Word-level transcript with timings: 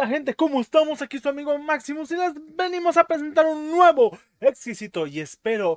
Hola 0.00 0.08
gente, 0.08 0.34
¿cómo 0.34 0.62
estamos? 0.62 1.02
Aquí 1.02 1.18
su 1.18 1.28
amigo 1.28 1.58
Maximus 1.58 2.10
y 2.10 2.16
les 2.16 2.32
venimos 2.56 2.96
a 2.96 3.04
presentar 3.04 3.44
un 3.44 3.70
nuevo, 3.70 4.18
exquisito 4.40 5.06
y 5.06 5.20
espero 5.20 5.76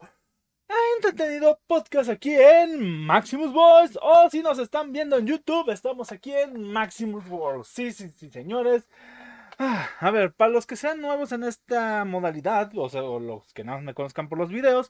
entretenido 0.95 1.59
podcast 1.67 2.09
aquí 2.09 2.33
en 2.33 3.05
Maximus 3.05 3.51
Voice 3.51 3.99
o 4.01 4.29
si 4.29 4.41
nos 4.41 4.59
están 4.59 4.93
viendo 4.93 5.17
en 5.17 5.27
YouTube, 5.27 5.69
estamos 5.71 6.13
aquí 6.13 6.31
en 6.31 6.71
Maximus 6.71 7.27
World. 7.27 7.65
Sí, 7.65 7.91
sí, 7.91 8.11
sí, 8.11 8.29
señores. 8.29 8.87
Ah, 9.59 9.89
a 9.99 10.09
ver, 10.09 10.31
para 10.31 10.51
los 10.51 10.65
que 10.65 10.77
sean 10.77 11.01
nuevos 11.01 11.33
en 11.33 11.43
esta 11.43 12.05
modalidad, 12.05 12.71
o, 12.77 12.87
sea, 12.87 13.03
o 13.03 13.19
los 13.19 13.51
que 13.51 13.65
no 13.65 13.81
me 13.81 13.93
conozcan 13.93 14.29
por 14.29 14.37
los 14.37 14.47
videos, 14.47 14.89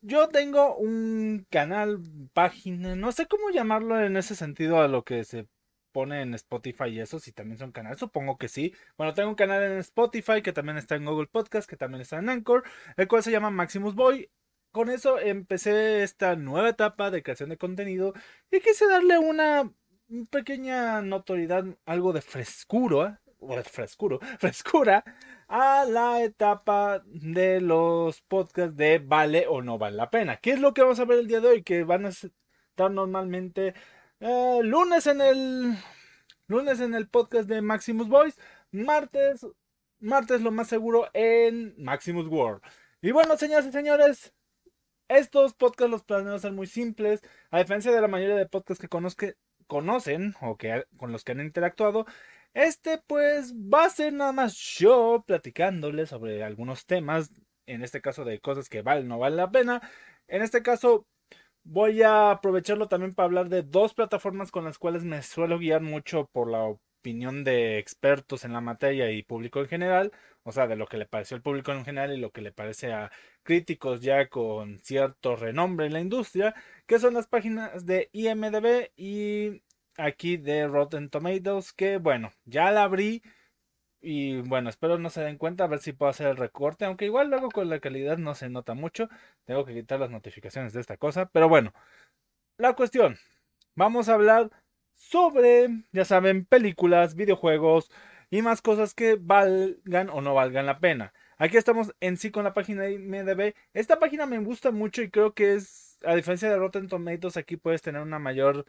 yo 0.00 0.28
tengo 0.28 0.74
un 0.76 1.46
canal, 1.50 2.00
página, 2.32 2.96
no 2.96 3.12
sé 3.12 3.26
cómo 3.26 3.50
llamarlo 3.50 4.00
en 4.00 4.16
ese 4.16 4.34
sentido 4.34 4.80
a 4.80 4.88
lo 4.88 5.02
que 5.04 5.24
se 5.24 5.46
pone 5.92 6.22
en 6.22 6.34
Spotify 6.34 6.86
y 6.88 7.00
eso, 7.00 7.18
si 7.18 7.32
también 7.32 7.58
son 7.58 7.72
canales, 7.72 7.98
supongo 7.98 8.38
que 8.38 8.48
sí. 8.48 8.74
Bueno, 8.96 9.14
tengo 9.14 9.30
un 9.30 9.34
canal 9.34 9.62
en 9.62 9.78
Spotify 9.78 10.42
que 10.42 10.52
también 10.52 10.78
está 10.78 10.96
en 10.96 11.04
Google 11.04 11.28
Podcast, 11.28 11.68
que 11.68 11.76
también 11.76 12.00
está 12.02 12.18
en 12.18 12.28
Anchor, 12.28 12.64
el 12.96 13.08
cual 13.08 13.22
se 13.22 13.30
llama 13.30 13.50
Maximus 13.50 13.94
Boy. 13.94 14.30
Con 14.72 14.90
eso 14.90 15.18
empecé 15.18 16.02
esta 16.02 16.36
nueva 16.36 16.68
etapa 16.70 17.10
de 17.10 17.22
creación 17.22 17.48
de 17.50 17.56
contenido 17.56 18.14
y 18.50 18.60
quise 18.60 18.86
darle 18.86 19.18
una 19.18 19.72
pequeña 20.30 21.02
notoriedad, 21.02 21.64
algo 21.86 22.12
de 22.12 22.22
frescura, 22.22 23.20
frescuro, 23.64 24.20
frescura 24.38 25.04
a 25.48 25.84
la 25.84 26.22
etapa 26.22 27.02
de 27.06 27.60
los 27.60 28.20
podcasts 28.22 28.76
de 28.76 28.98
vale 28.98 29.46
o 29.48 29.62
no 29.62 29.78
vale 29.78 29.96
la 29.96 30.10
pena. 30.10 30.36
¿Qué 30.36 30.52
es 30.52 30.60
lo 30.60 30.74
que 30.74 30.82
vamos 30.82 31.00
a 31.00 31.04
ver 31.04 31.18
el 31.20 31.28
día 31.28 31.40
de 31.40 31.48
hoy? 31.48 31.62
Que 31.62 31.84
van 31.84 32.06
a 32.06 32.10
estar 32.10 32.90
normalmente 32.90 33.74
eh, 34.20 34.60
lunes 34.62 35.06
en 35.06 35.20
el 35.20 35.76
lunes 36.46 36.80
en 36.80 36.94
el 36.94 37.08
podcast 37.08 37.48
de 37.48 37.60
Maximus 37.62 38.08
Voice, 38.08 38.38
martes 38.70 39.46
martes 40.00 40.40
lo 40.40 40.50
más 40.50 40.68
seguro 40.68 41.08
en 41.12 41.74
Maximus 41.82 42.26
World. 42.28 42.62
Y 43.00 43.12
bueno, 43.12 43.36
señoras 43.36 43.66
y 43.66 43.72
señores, 43.72 44.32
estos 45.08 45.54
podcasts 45.54 45.90
los 45.90 46.04
planeo 46.04 46.34
hacer 46.34 46.52
muy 46.52 46.66
simples, 46.66 47.22
a 47.50 47.58
diferencia 47.58 47.92
de 47.92 48.00
la 48.00 48.08
mayoría 48.08 48.36
de 48.36 48.46
podcasts 48.46 48.80
que 48.80 49.34
conocen 49.66 50.34
o 50.40 50.56
que 50.56 50.84
con 50.96 51.12
los 51.12 51.24
que 51.24 51.32
han 51.32 51.40
interactuado. 51.40 52.06
Este 52.54 52.98
pues 53.06 53.54
va 53.54 53.84
a 53.84 53.90
ser 53.90 54.12
nada 54.12 54.32
más 54.32 54.56
yo 54.56 55.24
platicándoles 55.26 56.10
sobre 56.10 56.42
algunos 56.42 56.86
temas, 56.86 57.30
en 57.66 57.82
este 57.82 58.00
caso 58.00 58.24
de 58.24 58.40
cosas 58.40 58.68
que 58.68 58.82
valen 58.82 59.06
o 59.06 59.08
no 59.16 59.18
valen 59.18 59.36
la 59.36 59.50
pena. 59.50 59.82
En 60.28 60.42
este 60.42 60.62
caso 60.62 61.06
voy 61.64 62.02
a 62.02 62.30
aprovecharlo 62.30 62.88
también 62.88 63.14
para 63.14 63.26
hablar 63.26 63.48
de 63.48 63.62
dos 63.62 63.94
plataformas 63.94 64.50
con 64.50 64.64
las 64.64 64.78
cuales 64.78 65.04
me 65.04 65.22
suelo 65.22 65.58
guiar 65.58 65.82
mucho 65.82 66.28
por 66.32 66.50
la 66.50 66.62
opinión 66.62 67.44
de 67.44 67.78
expertos 67.78 68.44
en 68.44 68.52
la 68.52 68.60
materia 68.60 69.10
y 69.10 69.22
público 69.22 69.60
en 69.60 69.68
general, 69.68 70.12
o 70.42 70.52
sea, 70.52 70.66
de 70.66 70.76
lo 70.76 70.86
que 70.86 70.96
le 70.98 71.06
pareció 71.06 71.36
al 71.36 71.42
público 71.42 71.72
en 71.72 71.84
general 71.84 72.12
y 72.12 72.20
lo 72.20 72.32
que 72.32 72.40
le 72.40 72.52
parece 72.52 72.92
a 72.92 73.10
críticos 73.42 74.00
ya 74.00 74.28
con 74.28 74.80
cierto 74.82 75.36
renombre 75.36 75.86
en 75.86 75.92
la 75.92 76.00
industria, 76.00 76.54
que 76.86 76.98
son 76.98 77.14
las 77.14 77.26
páginas 77.26 77.86
de 77.86 78.10
IMDB 78.12 78.90
y 78.96 79.62
aquí 79.96 80.36
de 80.36 80.66
Rotten 80.66 81.10
Tomatoes, 81.10 81.72
que 81.72 81.98
bueno, 81.98 82.32
ya 82.44 82.70
la 82.70 82.84
abrí 82.84 83.22
y 84.00 84.40
bueno, 84.42 84.70
espero 84.70 84.98
no 84.98 85.10
se 85.10 85.22
den 85.22 85.38
cuenta 85.38 85.64
a 85.64 85.66
ver 85.68 85.80
si 85.80 85.92
puedo 85.92 86.10
hacer 86.10 86.28
el 86.28 86.36
recorte, 86.36 86.84
aunque 86.84 87.06
igual 87.06 87.30
luego 87.30 87.50
con 87.50 87.68
la 87.68 87.80
calidad 87.80 88.18
no 88.18 88.34
se 88.34 88.48
nota 88.48 88.74
mucho, 88.74 89.08
tengo 89.44 89.64
que 89.64 89.74
quitar 89.74 90.00
las 90.00 90.10
notificaciones 90.10 90.72
de 90.72 90.80
esta 90.80 90.96
cosa, 90.96 91.26
pero 91.30 91.48
bueno, 91.48 91.72
la 92.58 92.74
cuestión, 92.74 93.18
vamos 93.74 94.08
a 94.08 94.14
hablar 94.14 94.50
sobre, 94.94 95.68
ya 95.92 96.04
saben, 96.04 96.44
películas, 96.44 97.14
videojuegos 97.14 97.90
y 98.30 98.42
más 98.42 98.62
cosas 98.62 98.94
que 98.94 99.16
valgan 99.20 100.10
o 100.10 100.20
no 100.20 100.34
valgan 100.34 100.66
la 100.66 100.80
pena. 100.80 101.14
Aquí 101.38 101.56
estamos 101.56 101.94
en 102.00 102.16
sí 102.16 102.30
con 102.30 102.44
la 102.44 102.52
página 102.52 102.82
de 102.82 102.94
IMDB. 102.94 103.54
Esta 103.72 103.98
página 104.00 104.26
me 104.26 104.38
gusta 104.38 104.72
mucho 104.72 105.02
y 105.02 105.10
creo 105.10 105.34
que 105.34 105.54
es, 105.54 105.98
a 106.04 106.16
diferencia 106.16 106.50
de 106.50 106.56
Rotten 106.58 106.88
Tomatoes, 106.88 107.36
aquí 107.36 107.56
puedes 107.56 107.80
tener 107.80 108.02
una 108.02 108.18
mayor 108.18 108.66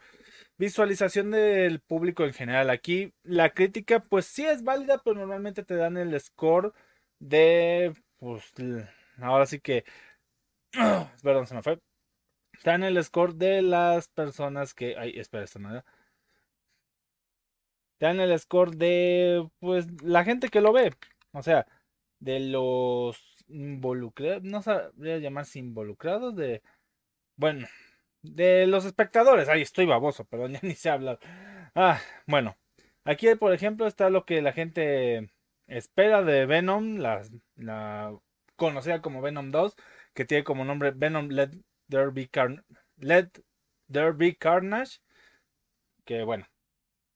visualización 0.60 1.32
del 1.32 1.80
público 1.80 2.26
en 2.26 2.34
general. 2.34 2.70
Aquí 2.70 3.14
la 3.24 3.52
crítica 3.52 4.00
pues 4.02 4.26
sí 4.26 4.46
es 4.46 4.64
válida, 4.64 5.02
pero 5.04 5.16
normalmente 5.18 5.64
te 5.64 5.76
dan 5.76 5.98
el 5.98 6.20
score 6.20 6.74
de, 7.20 7.94
pues, 8.18 8.54
ahora 9.22 9.46
sí 9.48 9.60
que, 9.60 9.86
perdón, 11.24 11.48
se 11.48 11.56
me 11.56 11.64
fue. 11.64 11.80
Te 12.64 12.72
dan 12.72 12.84
el 12.84 13.04
score 13.04 13.36
de 13.36 13.62
las 13.62 14.10
personas 14.10 14.74
que, 14.74 14.98
ay, 14.98 15.18
espera, 15.20 15.46
esta 15.46 15.60
manera. 15.60 15.86
Te 17.98 18.06
dan 18.06 18.20
el 18.20 18.38
score 18.40 18.76
de, 18.76 19.50
pues, 19.60 19.88
la 20.04 20.24
gente 20.24 20.50
que 20.50 20.62
lo 20.62 20.74
ve. 20.74 20.94
O 21.32 21.42
sea, 21.44 21.68
de 22.20 22.40
los 22.42 23.18
involucrados, 23.48 24.44
no 24.44 24.62
sabría 24.62 25.18
llamarse 25.20 25.60
involucrados, 25.60 26.36
de, 26.36 26.62
bueno, 27.38 27.68
de 28.22 28.68
los 28.68 28.86
espectadores. 28.86 29.50
Ahí 29.50 29.62
estoy 29.62 29.86
baboso, 29.86 30.26
perdón, 30.26 30.54
ya 30.54 30.60
ni 30.64 30.76
sé 30.76 30.90
hablar. 30.90 31.20
Ah, 31.76 32.00
bueno, 32.28 32.58
aquí 33.06 33.34
por 33.36 33.54
ejemplo 33.54 33.88
está 33.88 34.10
lo 34.10 34.26
que 34.26 34.42
la 34.42 34.54
gente 34.54 35.32
espera 35.68 36.24
de 36.24 36.46
Venom, 36.46 36.98
la, 36.98 37.22
la 37.56 38.18
conocida 38.56 39.02
como 39.02 39.22
Venom 39.22 39.52
2, 39.52 39.76
que 40.14 40.26
tiene 40.26 40.44
como 40.44 40.66
nombre 40.66 40.92
Venom 40.92 41.30
Let 41.30 41.52
There 41.90 42.12
Be, 42.12 42.30
Let 42.98 43.30
There 43.92 44.12
Be 44.14 44.36
Carnage, 44.36 45.00
que 46.06 46.24
bueno, 46.24 46.48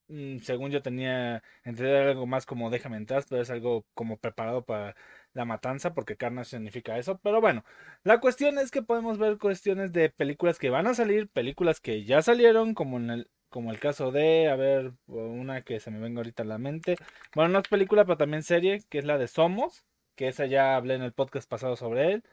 Mm, 0.07 0.39
según 0.39 0.69
yo 0.71 0.81
tenía 0.81 1.41
entender 1.63 2.07
algo 2.09 2.25
más 2.27 2.45
como 2.45 2.69
déjame 2.69 2.97
entrar, 2.97 3.23
pero 3.29 3.41
es 3.41 3.49
algo 3.49 3.85
como 3.93 4.17
preparado 4.17 4.63
para 4.63 4.95
la 5.33 5.45
matanza, 5.45 5.93
porque 5.93 6.17
carnage 6.17 6.51
significa 6.51 6.97
eso. 6.97 7.19
Pero 7.19 7.41
bueno, 7.41 7.63
la 8.03 8.19
cuestión 8.19 8.57
es 8.59 8.71
que 8.71 8.81
podemos 8.81 9.17
ver 9.17 9.37
cuestiones 9.37 9.91
de 9.93 10.09
películas 10.09 10.59
que 10.59 10.69
van 10.69 10.87
a 10.87 10.93
salir, 10.93 11.29
películas 11.29 11.79
que 11.79 12.03
ya 12.05 12.21
salieron, 12.21 12.73
como 12.73 12.97
en 12.97 13.09
el, 13.09 13.31
como 13.49 13.71
el 13.71 13.79
caso 13.79 14.11
de, 14.11 14.49
a 14.49 14.55
ver, 14.55 14.93
una 15.07 15.61
que 15.63 15.79
se 15.79 15.91
me 15.91 15.99
venga 15.99 16.19
ahorita 16.19 16.43
a 16.43 16.45
la 16.45 16.57
mente. 16.57 16.97
Bueno, 17.35 17.51
no 17.51 17.59
es 17.59 17.67
película, 17.67 18.05
pero 18.05 18.17
también 18.17 18.43
serie, 18.43 18.83
que 18.89 18.99
es 18.99 19.05
la 19.05 19.17
de 19.17 19.27
Somos, 19.27 19.85
que 20.15 20.27
esa 20.27 20.45
ya 20.45 20.75
hablé 20.75 20.95
en 20.95 21.03
el 21.03 21.13
podcast 21.13 21.49
pasado 21.49 21.75
sobre 21.75 22.13
él. 22.13 22.23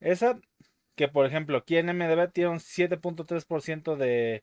Esa, 0.00 0.40
que 0.96 1.08
por 1.08 1.26
ejemplo, 1.26 1.58
aquí 1.58 1.76
en 1.76 1.86
MDB 1.86 2.32
tiene 2.32 2.50
un 2.50 2.60
7.3% 2.60 3.96
de 3.96 4.42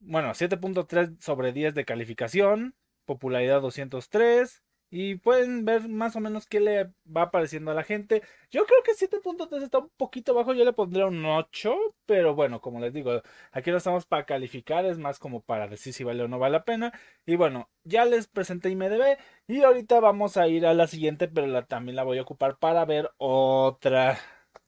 bueno, 0.00 0.34
7.3 0.34 1.18
sobre 1.20 1.52
10 1.52 1.74
de 1.74 1.84
calificación, 1.84 2.74
popularidad 3.06 3.60
203 3.62 4.63
y 4.96 5.16
pueden 5.16 5.64
ver 5.64 5.88
más 5.88 6.14
o 6.14 6.20
menos 6.20 6.46
qué 6.46 6.60
le 6.60 6.84
va 7.04 7.22
apareciendo 7.22 7.72
a 7.72 7.74
la 7.74 7.82
gente. 7.82 8.22
Yo 8.48 8.64
creo 8.64 8.80
que 8.84 8.92
7.3 8.92 9.64
está 9.64 9.78
un 9.78 9.90
poquito 9.96 10.34
bajo, 10.34 10.54
yo 10.54 10.64
le 10.64 10.72
pondría 10.72 11.06
un 11.06 11.24
8, 11.26 11.74
pero 12.06 12.36
bueno, 12.36 12.60
como 12.60 12.78
les 12.78 12.92
digo, 12.92 13.20
aquí 13.50 13.72
no 13.72 13.78
estamos 13.78 14.06
para 14.06 14.24
calificar, 14.24 14.84
es 14.86 14.96
más 14.98 15.18
como 15.18 15.40
para 15.40 15.66
decir 15.66 15.92
si 15.92 16.04
vale 16.04 16.22
o 16.22 16.28
no 16.28 16.38
vale 16.38 16.52
la 16.52 16.64
pena. 16.64 16.92
Y 17.26 17.34
bueno, 17.34 17.68
ya 17.82 18.04
les 18.04 18.28
presenté 18.28 18.70
IMDB 18.70 19.18
y 19.48 19.62
ahorita 19.64 19.98
vamos 19.98 20.36
a 20.36 20.46
ir 20.46 20.64
a 20.64 20.74
la 20.74 20.86
siguiente, 20.86 21.26
pero 21.26 21.64
también 21.64 21.96
la 21.96 22.04
voy 22.04 22.18
a 22.18 22.22
ocupar 22.22 22.58
para 22.58 22.84
ver 22.84 23.10
otra 23.18 24.16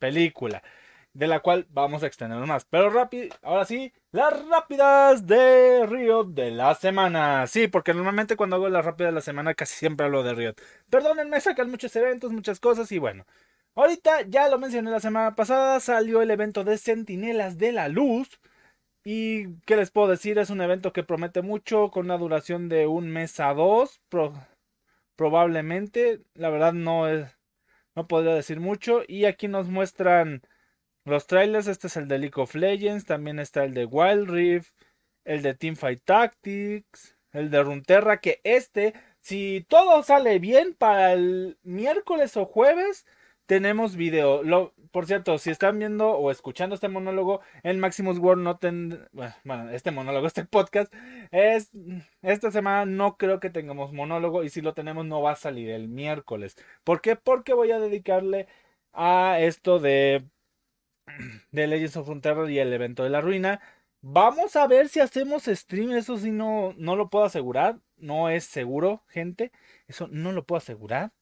película 0.01 0.61
de 1.17 1.27
la 1.27 1.41
cual 1.41 1.67
vamos 1.71 2.03
a 2.03 2.07
extender 2.07 2.39
más. 2.47 2.67
Pero 2.67 2.91
rápido, 2.91 3.35
ahora 3.43 3.65
sí, 3.65 3.93
las 4.13 4.47
rápidas 4.49 5.27
de 5.27 5.87
Río 5.87 6.25
de 6.25 6.51
la 6.51 6.75
semana. 6.75 7.47
Sí, 7.47 7.69
porque 7.69 7.95
normalmente 7.95 8.37
cuando 8.37 8.57
hago 8.57 8.69
las 8.69 8.85
rápidas 8.85 9.13
de 9.13 9.15
la 9.15 9.21
semana 9.23 9.55
casi 9.55 9.75
siempre 9.77 10.07
hablo 10.07 10.23
de 10.23 10.35
Río. 10.35 10.55
Perdónenme, 10.91 11.41
sacan 11.41 11.71
muchos 11.71 11.97
eventos, 11.97 12.33
muchas 12.33 12.61
cosas 12.61 12.93
y 12.93 12.99
bueno. 12.99 13.25
Ahorita 13.75 14.23
ya 14.29 14.49
lo 14.49 14.59
mencioné 14.59 14.91
la 14.91 15.01
semana 15.01 15.35
pasada, 15.35 15.81
salió 15.81 16.21
el 16.21 16.31
evento 16.31 16.65
de 16.65 16.77
Centinelas 16.79 17.57
de 17.59 17.73
la 17.73 17.89
Luz. 17.89 18.39
Y 19.03 19.59
qué 19.61 19.77
les 19.77 19.91
puedo 19.91 20.09
decir, 20.09 20.39
es 20.39 20.51
un 20.51 20.61
evento 20.61 20.93
que 20.93 21.05
promete 21.05 21.41
mucho, 21.41 21.91
con 21.91 22.07
una 22.07 22.19
duración 22.19 22.69
de 22.69 22.87
un 22.87 23.09
mes 23.09 23.41
a 23.41 23.55
dos, 23.55 24.01
probablemente. 25.17 26.23
La 26.35 26.51
verdad 26.51 26.73
no 26.75 27.09
es, 27.09 27.39
no 27.95 28.07
podría 28.07 28.35
decir 28.35 28.61
mucho. 28.61 29.03
Y 29.07 29.25
aquí 29.27 29.49
nos 29.49 29.69
muestran 29.69 30.43
los 31.07 31.27
trailers, 31.27 31.69
este 31.69 31.87
es 31.87 31.97
el 31.97 32.09
de 32.09 32.19
League 32.19 32.41
of 32.41 32.55
Legends, 32.55 33.05
también 33.05 33.39
está 33.39 33.65
el 33.65 33.75
de 33.75 33.85
Wild 33.87 34.29
Rift, 34.29 34.75
el 35.25 35.43
de 35.43 35.55
Teamfight 35.55 36.03
Tactics, 36.05 37.17
el 37.33 37.51
de 37.51 37.63
Runterra, 37.63 38.21
que 38.21 38.41
este, 38.45 38.95
si 39.21 39.65
todo 39.69 40.03
sale 40.03 40.39
bien 40.39 40.75
para 40.75 41.13
el 41.13 41.59
miércoles 41.63 42.37
o 42.37 42.45
jueves, 42.45 43.07
tenemos 43.47 43.97
video. 43.97 44.43
Lo, 44.43 44.75
por 44.91 45.07
cierto, 45.07 45.39
si 45.39 45.51
están 45.51 45.79
viendo 45.79 46.11
o 46.11 46.31
escuchando 46.31 46.75
este 46.75 46.89
monólogo 46.89 47.41
en 47.63 47.79
Maximus 47.81 48.19
World, 48.19 48.43
no 48.43 48.59
ten, 48.59 49.09
bueno, 49.13 49.71
este 49.71 49.91
monólogo, 49.93 50.27
este 50.29 50.45
podcast, 50.45 50.93
es, 51.31 51.71
esta 52.23 52.51
semana 52.51 52.85
no 52.87 53.17
creo 53.17 53.41
que 53.41 53.51
tengamos 53.51 53.93
monólogo 53.93 54.45
y 54.45 54.51
si 54.51 54.61
lo 54.61 54.75
tenemos 54.75 55.07
no 55.07 55.23
va 55.23 55.33
a 55.33 55.37
salir 55.37 55.71
el 55.71 55.89
miércoles. 55.89 56.57
¿Por 56.85 57.01
qué? 57.01 57.17
Porque 57.17 57.55
voy 57.55 57.71
a 57.71 57.79
dedicarle 57.79 58.49
a 58.93 59.39
esto 59.41 59.79
de 59.79 60.25
de 61.53 61.67
Legends 61.67 61.97
of 61.97 62.07
Frontera 62.07 62.51
y 62.51 62.59
el 62.59 62.73
evento 62.73 63.05
de 63.05 63.11
la 63.11 63.21
ruina. 63.21 63.61
Vamos 64.01 64.57
a 64.57 64.67
ver 64.67 64.89
si 64.89 65.01
hacemos 65.01 65.45
stream. 65.45 65.93
Eso 65.93 66.17
sí 66.19 66.31
no, 66.31 66.75
no 66.77 66.97
lo 66.97 67.11
puedo 67.11 67.25
asegurar. 67.25 67.81
No 67.97 68.29
es 68.29 68.45
seguro, 68.45 69.03
gente. 69.09 69.53
Eso 69.89 70.09
no 70.11 70.33
lo 70.33 70.45
puedo 70.45 70.59
asegurar. 70.59 71.13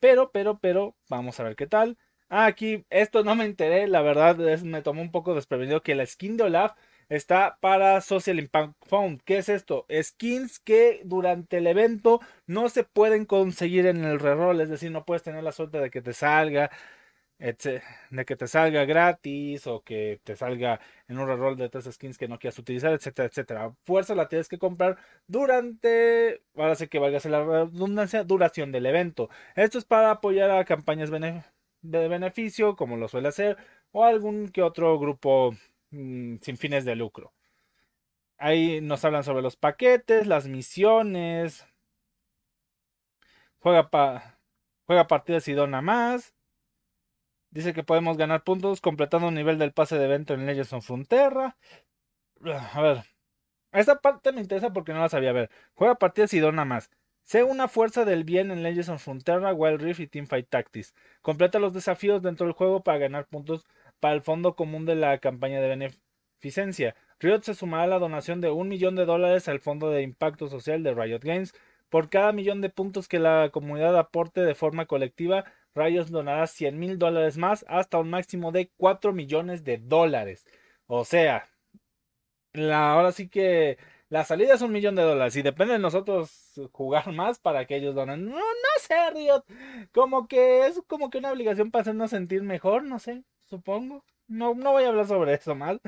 Pero, 0.00 0.30
pero, 0.32 0.58
pero, 0.58 0.96
vamos 1.08 1.40
a 1.40 1.44
ver 1.44 1.56
qué 1.56 1.66
tal. 1.66 1.96
Ah, 2.28 2.46
aquí, 2.46 2.84
esto 2.90 3.24
no 3.24 3.34
me 3.34 3.44
enteré. 3.44 3.86
La 3.86 4.02
verdad, 4.02 4.40
es, 4.48 4.64
me 4.64 4.82
tomó 4.82 5.02
un 5.02 5.10
poco 5.12 5.34
desprevenido 5.34 5.82
que 5.82 5.94
la 5.94 6.06
skin 6.06 6.36
de 6.36 6.44
Olaf 6.44 6.72
está 7.08 7.58
para 7.60 8.00
Social 8.00 8.38
Impact 8.38 8.74
Fund. 8.86 9.20
¿Qué 9.24 9.38
es 9.38 9.48
esto? 9.48 9.86
Skins 9.90 10.58
que 10.58 11.00
durante 11.04 11.58
el 11.58 11.66
evento 11.66 12.20
no 12.46 12.68
se 12.68 12.84
pueden 12.84 13.24
conseguir 13.24 13.86
en 13.86 14.04
el 14.04 14.20
reroll. 14.20 14.60
Es 14.60 14.68
decir, 14.68 14.90
no 14.90 15.04
puedes 15.04 15.22
tener 15.22 15.42
la 15.42 15.52
suerte 15.52 15.78
de 15.78 15.90
que 15.90 16.02
te 16.02 16.12
salga 16.12 16.70
de 17.38 18.24
que 18.24 18.36
te 18.36 18.46
salga 18.46 18.84
gratis 18.84 19.66
o 19.66 19.82
que 19.82 20.20
te 20.24 20.36
salga 20.36 20.80
en 21.08 21.18
un 21.18 21.26
reroll 21.26 21.56
de 21.56 21.68
tres 21.68 21.86
skins 21.92 22.16
que 22.16 22.28
no 22.28 22.38
quieras 22.38 22.58
utilizar, 22.58 22.92
etcétera, 22.92 23.28
etcétera. 23.28 23.74
Fuerza 23.84 24.14
la 24.14 24.28
tienes 24.28 24.48
que 24.48 24.58
comprar 24.58 24.96
durante, 25.26 26.42
ahora 26.56 26.74
sí 26.76 26.88
que 26.88 26.98
valga 26.98 27.18
la 27.28 27.44
redundancia, 27.44 28.24
duración 28.24 28.72
del 28.72 28.86
evento. 28.86 29.28
Esto 29.56 29.78
es 29.78 29.84
para 29.84 30.12
apoyar 30.12 30.50
a 30.50 30.64
campañas 30.64 31.10
de 31.82 32.08
beneficio, 32.08 32.76
como 32.76 32.96
lo 32.96 33.08
suele 33.08 33.28
hacer, 33.28 33.56
o 33.92 34.04
algún 34.04 34.48
que 34.48 34.62
otro 34.62 34.98
grupo 34.98 35.52
mm, 35.90 36.36
sin 36.40 36.56
fines 36.56 36.84
de 36.84 36.96
lucro. 36.96 37.32
Ahí 38.38 38.80
nos 38.80 39.04
hablan 39.04 39.24
sobre 39.24 39.42
los 39.42 39.56
paquetes, 39.56 40.26
las 40.26 40.46
misiones. 40.48 41.66
Juega, 43.58 43.88
juega 44.86 45.06
partidas 45.06 45.48
y 45.48 45.52
dona 45.54 45.80
más 45.82 46.34
Dice 47.54 47.72
que 47.72 47.84
podemos 47.84 48.16
ganar 48.16 48.42
puntos 48.42 48.80
completando 48.80 49.28
un 49.28 49.34
nivel 49.34 49.58
del 49.58 49.72
pase 49.72 49.96
de 49.96 50.04
evento 50.04 50.34
en 50.34 50.44
Legends 50.44 50.72
of 50.72 50.84
Frontera. 50.84 51.56
A 52.72 52.82
ver. 52.82 53.04
Esta 53.70 54.00
parte 54.00 54.32
me 54.32 54.40
interesa 54.40 54.72
porque 54.72 54.92
no 54.92 55.00
la 55.00 55.08
sabía 55.08 55.32
ver. 55.32 55.50
Juega 55.74 55.94
partidas 55.94 56.34
y 56.34 56.40
dona 56.40 56.64
más. 56.64 56.90
Sé 57.22 57.44
una 57.44 57.68
fuerza 57.68 58.04
del 58.04 58.24
bien 58.24 58.50
en 58.50 58.64
Legends 58.64 58.88
of 58.88 59.02
Frontera, 59.02 59.54
Wild 59.54 59.80
Rift 59.80 60.00
y 60.00 60.08
Teamfight 60.08 60.48
Tactics. 60.48 60.94
Completa 61.22 61.60
los 61.60 61.72
desafíos 61.72 62.22
dentro 62.22 62.44
del 62.44 62.54
juego 62.54 62.82
para 62.82 62.98
ganar 62.98 63.26
puntos 63.28 63.66
para 64.00 64.14
el 64.14 64.22
fondo 64.22 64.56
común 64.56 64.84
de 64.84 64.96
la 64.96 65.18
campaña 65.18 65.60
de 65.60 65.68
beneficencia. 65.68 66.96
Riot 67.20 67.42
se 67.42 67.54
sumará 67.54 67.84
a 67.84 67.86
la 67.86 67.98
donación 68.00 68.40
de 68.40 68.50
un 68.50 68.68
millón 68.68 68.96
de 68.96 69.06
dólares 69.06 69.48
al 69.48 69.60
fondo 69.60 69.90
de 69.90 70.02
impacto 70.02 70.48
social 70.48 70.82
de 70.82 70.92
Riot 70.92 71.20
Games. 71.22 71.54
Por 71.88 72.10
cada 72.10 72.32
millón 72.32 72.60
de 72.60 72.70
puntos 72.70 73.06
que 73.06 73.20
la 73.20 73.50
comunidad 73.52 73.96
aporte 73.96 74.40
de 74.40 74.56
forma 74.56 74.86
colectiva, 74.86 75.44
Rayos 75.74 76.10
donará 76.10 76.46
100 76.46 76.78
mil 76.78 76.98
dólares 76.98 77.36
más 77.36 77.64
hasta 77.68 77.98
un 77.98 78.10
máximo 78.10 78.52
de 78.52 78.70
4 78.76 79.12
millones 79.12 79.64
de 79.64 79.78
dólares. 79.78 80.46
O 80.86 81.04
sea, 81.04 81.48
la, 82.52 82.92
ahora 82.92 83.12
sí 83.12 83.28
que 83.28 83.78
la 84.08 84.24
salida 84.24 84.54
es 84.54 84.62
un 84.62 84.72
millón 84.72 84.94
de 84.94 85.02
dólares 85.02 85.34
y 85.36 85.42
depende 85.42 85.74
de 85.74 85.80
nosotros 85.80 86.60
jugar 86.72 87.12
más 87.12 87.38
para 87.38 87.66
que 87.66 87.76
ellos 87.76 87.94
donen. 87.94 88.26
No, 88.26 88.36
no 88.36 88.40
sé, 88.80 88.94
Riot. 89.12 89.44
Como 89.92 90.28
que 90.28 90.66
es 90.66 90.80
como 90.86 91.10
que 91.10 91.18
una 91.18 91.32
obligación 91.32 91.70
para 91.70 91.82
hacernos 91.82 92.10
sentir 92.10 92.42
mejor, 92.42 92.84
no 92.84 92.98
sé, 92.98 93.24
supongo. 93.46 94.04
No, 94.26 94.54
no 94.54 94.72
voy 94.72 94.84
a 94.84 94.88
hablar 94.88 95.06
sobre 95.06 95.34
eso 95.34 95.54
mal. 95.54 95.80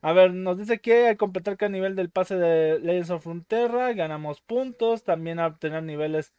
A 0.00 0.12
ver, 0.12 0.32
nos 0.32 0.58
dice 0.58 0.80
que 0.80 1.08
al 1.08 1.16
completar 1.16 1.56
cada 1.56 1.70
nivel 1.70 1.94
del 1.96 2.10
pase 2.10 2.36
de 2.36 2.78
Legends 2.80 3.10
of 3.10 3.22
Frontera 3.24 3.92
ganamos 3.92 4.40
puntos. 4.40 5.04
También 5.04 5.38
a 5.40 5.48
obtener 5.48 5.82
niveles 5.82 6.32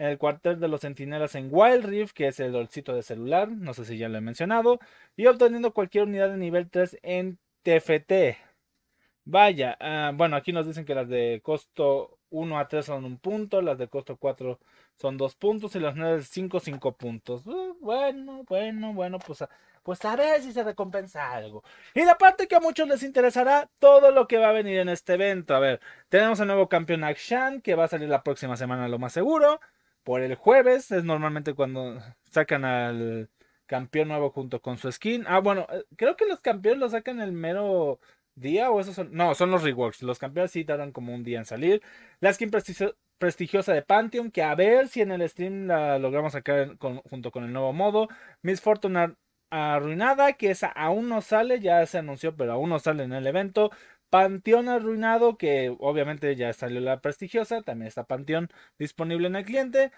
en 0.00 0.06
el 0.06 0.18
cuartel 0.18 0.58
de 0.58 0.68
los 0.68 0.80
centinelas 0.80 1.34
en 1.34 1.50
Wild 1.52 1.84
Rift, 1.84 2.14
que 2.14 2.28
es 2.28 2.40
el 2.40 2.52
dolcito 2.52 2.94
de 2.94 3.02
celular, 3.02 3.50
no 3.50 3.74
sé 3.74 3.84
si 3.84 3.98
ya 3.98 4.08
lo 4.08 4.16
he 4.16 4.22
mencionado, 4.22 4.80
y 5.14 5.26
obteniendo 5.26 5.74
cualquier 5.74 6.04
unidad 6.04 6.30
de 6.30 6.38
nivel 6.38 6.70
3 6.70 6.98
en 7.02 7.38
TFT. 7.62 8.38
Vaya, 9.26 9.76
ah, 9.78 10.12
bueno, 10.14 10.36
aquí 10.36 10.52
nos 10.52 10.66
dicen 10.66 10.86
que 10.86 10.94
las 10.94 11.06
de 11.06 11.40
costo 11.44 12.18
1 12.30 12.58
a 12.58 12.66
3 12.66 12.86
son 12.86 13.04
un 13.04 13.18
punto, 13.18 13.60
las 13.60 13.76
de 13.76 13.88
costo 13.88 14.16
4 14.16 14.58
son 14.96 15.18
2 15.18 15.34
puntos 15.34 15.76
y 15.76 15.80
las 15.80 15.94
de 15.94 16.22
5, 16.22 16.60
5 16.60 16.92
puntos. 16.96 17.46
Uh, 17.46 17.76
bueno, 17.80 18.44
bueno, 18.48 18.94
bueno, 18.94 19.18
pues 19.18 19.42
a, 19.42 19.50
pues 19.82 20.02
a 20.06 20.16
ver 20.16 20.40
si 20.40 20.54
se 20.54 20.64
recompensa 20.64 21.30
algo. 21.30 21.62
Y 21.94 22.04
la 22.06 22.16
parte 22.16 22.48
que 22.48 22.56
a 22.56 22.60
muchos 22.60 22.88
les 22.88 23.02
interesará, 23.02 23.68
todo 23.78 24.10
lo 24.12 24.26
que 24.26 24.38
va 24.38 24.48
a 24.48 24.52
venir 24.52 24.78
en 24.78 24.88
este 24.88 25.12
evento. 25.14 25.54
A 25.54 25.58
ver, 25.58 25.80
tenemos 26.08 26.40
el 26.40 26.46
nuevo 26.46 26.70
campeón 26.70 27.04
Akshan, 27.04 27.60
que 27.60 27.74
va 27.74 27.84
a 27.84 27.88
salir 27.88 28.08
la 28.08 28.22
próxima 28.22 28.56
semana, 28.56 28.88
lo 28.88 28.98
más 28.98 29.12
seguro 29.12 29.60
por 30.02 30.20
el 30.22 30.34
jueves. 30.34 30.90
Es 30.90 31.04
normalmente 31.04 31.54
cuando 31.54 32.00
sacan 32.30 32.64
al 32.64 33.30
campeón 33.66 34.08
nuevo 34.08 34.30
junto 34.30 34.60
con 34.60 34.78
su 34.78 34.90
skin. 34.90 35.24
Ah, 35.28 35.40
bueno, 35.40 35.66
eh, 35.72 35.84
creo 35.96 36.16
que 36.16 36.26
los 36.26 36.40
campeones 36.40 36.80
lo 36.80 36.88
sacan 36.88 37.20
el 37.20 37.32
mero 37.32 38.00
día 38.34 38.70
o 38.70 38.80
esos 38.80 38.94
son... 38.94 39.12
No, 39.12 39.34
son 39.34 39.50
los 39.50 39.62
reworks. 39.62 40.02
Los 40.02 40.18
campeones 40.18 40.50
sí 40.52 40.64
tardan 40.64 40.92
como 40.92 41.14
un 41.14 41.22
día 41.24 41.38
en 41.38 41.44
salir. 41.44 41.82
La 42.20 42.32
skin 42.32 42.50
prestigiosa 43.18 43.72
de 43.72 43.82
Pantheon, 43.82 44.30
que 44.30 44.42
a 44.42 44.54
ver 44.54 44.88
si 44.88 45.02
en 45.02 45.12
el 45.12 45.28
stream 45.28 45.66
la 45.66 45.98
logramos 45.98 46.32
sacar 46.32 46.76
junto 46.78 47.30
con 47.30 47.44
el 47.44 47.52
nuevo 47.52 47.72
modo. 47.72 48.08
Miss 48.42 48.60
Fortune 48.60 49.14
arruinada, 49.50 50.34
que 50.34 50.50
esa 50.50 50.68
aún 50.68 51.08
no 51.08 51.20
sale, 51.20 51.60
ya 51.60 51.84
se 51.86 51.98
anunció, 51.98 52.36
pero 52.36 52.52
aún 52.52 52.70
no 52.70 52.78
sale 52.78 53.04
en 53.04 53.12
el 53.12 53.26
evento. 53.26 53.70
Panteón 54.10 54.68
Arruinado, 54.68 55.38
que 55.38 55.74
obviamente 55.78 56.34
ya 56.36 56.52
salió 56.52 56.80
la 56.80 57.00
prestigiosa, 57.00 57.62
también 57.62 57.88
está 57.88 58.04
Panteón 58.04 58.48
disponible 58.78 59.28
en 59.28 59.36
el 59.36 59.44
cliente. 59.44 59.92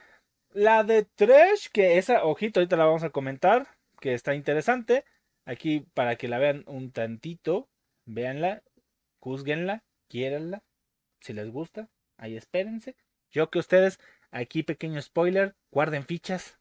La 0.53 0.85
de 0.85 1.05
Trash, 1.05 1.69
que 1.73 1.99
esa, 1.99 2.25
ojito, 2.25 2.61
ahorita 2.61 2.77
la 2.77 2.85
vamos 2.85 3.05
a 3.05 3.11
comentar, 3.11 3.69
que 4.01 4.15
está 4.15 4.35
interesante. 4.35 5.05
Aquí 5.47 5.87
para 5.95 6.17
que 6.17 6.29
la 6.29 6.39
vean 6.39 6.65
un 6.67 6.93
tantito, 6.93 7.69
véanla, 8.05 8.63
juzguenla, 9.19 9.83
quiéranla, 10.09 10.63
si 11.21 11.33
les 11.33 11.51
gusta, 11.51 11.89
ahí 12.19 12.37
espérense. 12.37 12.97
Yo 13.31 13.51
que 13.51 13.59
ustedes, 13.59 13.99
aquí 14.31 14.63
pequeño 14.63 15.01
spoiler, 15.01 15.57
guarden 15.71 16.05
fichas. 16.05 16.59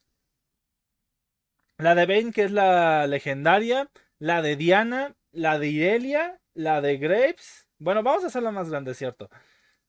La 1.77 1.95
de 1.95 2.05
Bane, 2.05 2.31
que 2.31 2.43
es 2.43 2.51
la 2.51 3.07
legendaria. 3.07 3.89
La 4.19 4.43
de 4.43 4.55
Diana, 4.55 5.15
la 5.31 5.57
de 5.57 5.67
Irelia 5.69 6.40
la 6.53 6.81
de 6.81 6.97
Grapes. 6.97 7.67
Bueno, 7.79 8.03
vamos 8.03 8.23
a 8.23 8.27
hacerla 8.27 8.51
más 8.51 8.69
grande, 8.69 8.93
¿cierto? 8.93 9.29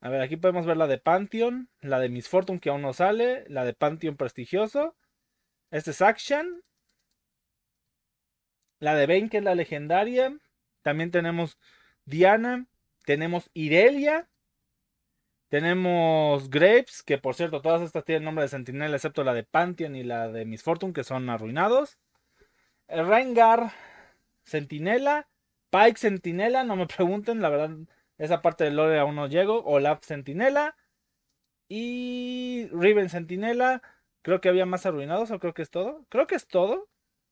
A 0.01 0.09
ver, 0.09 0.21
aquí 0.21 0.37
podemos 0.37 0.67
ver 0.67 0.77
la 0.77 0.87
de 0.87 0.99
Pantheon, 0.99 1.69
la 1.81 2.01
de 2.01 2.09
Miss 2.09 2.29
Fortune 2.29 2.61
que 2.61 2.71
aún 2.71 2.83
no 2.83 2.93
sale, 2.93 3.45
la 3.49 3.65
de 3.65 3.75
Pantheon 3.75 4.17
prestigioso. 4.17 4.97
Este 5.71 5.93
es 5.93 6.03
Action. 6.03 6.63
La 8.81 8.97
de 8.97 9.07
Bane, 9.07 9.29
que 9.29 9.39
es 9.39 9.45
la 9.45 9.55
legendaria. 9.55 10.37
También 10.83 11.11
tenemos 11.11 11.59
Diana. 12.05 12.67
Tenemos 13.05 13.51
Irelia. 13.55 14.29
Tenemos 15.49 16.49
Grapes, 16.51 17.03
que 17.03 17.19
por 17.19 17.35
cierto, 17.35 17.61
todas 17.61 17.83
estas 17.83 18.05
tienen 18.05 18.25
nombre 18.25 18.43
de 18.43 18.49
Sentinel, 18.49 18.95
excepto 18.95 19.23
la 19.23 19.35
de 19.35 19.45
Pantheon 19.45 19.95
y 19.95 20.03
la 20.03 20.29
de 20.29 20.47
Miss 20.47 20.63
Fortune, 20.63 20.95
que 20.95 21.05
son 21.05 21.29
arruinados. 21.29 21.99
Rengar, 22.89 23.73
Sentinela. 24.45 25.29
Pike 25.73 25.99
Sentinela, 25.99 26.65
no 26.65 26.77
me 26.77 26.87
pregunten, 26.87 27.41
la 27.41 27.49
verdad, 27.49 27.71
esa 28.19 28.43
parte 28.43 28.65
del 28.65 28.77
lore 28.77 28.99
aún 28.99 29.17
no 29.17 29.27
llego. 29.27 29.65
Olaf 29.65 30.05
Sentinela. 30.05 30.77
Y 31.69 32.69
Riven 32.73 33.09
Sentinela. 33.09 33.83
Creo 34.23 34.41
que 34.41 34.51
había 34.51 34.67
más 34.67 34.87
arruinados, 34.87 35.31
o 35.31 35.39
creo 35.41 35.55
que 35.55 35.63
es 35.63 35.71
todo. 35.71 36.05
Creo 36.11 36.27
que 36.27 36.35
es 36.35 36.47
todo. 36.47 36.89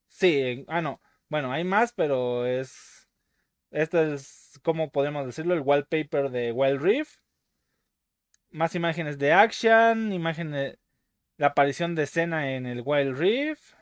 Sí, 0.09 0.65
ah, 0.69 0.81
no. 0.81 1.03
Bueno, 1.29 1.53
hay 1.53 1.65
más, 1.65 1.93
pero 1.93 2.47
es. 2.47 3.09
Este 3.71 4.15
es, 4.15 4.59
como 4.63 4.91
podemos 4.91 5.27
decirlo, 5.27 5.55
el 5.55 5.61
wallpaper 5.61 6.31
de 6.31 6.53
Wild 6.53 6.83
Rift. 6.83 7.21
Más 8.51 8.75
imágenes 8.75 9.19
de 9.19 9.33
action, 9.33 10.13
imágenes. 10.13 10.79
La 11.37 11.49
aparición 11.49 11.95
de 11.95 12.05
escena 12.05 12.53
en 12.53 12.67
el 12.67 12.83
Wild 12.85 13.19
Rift. 13.19 13.75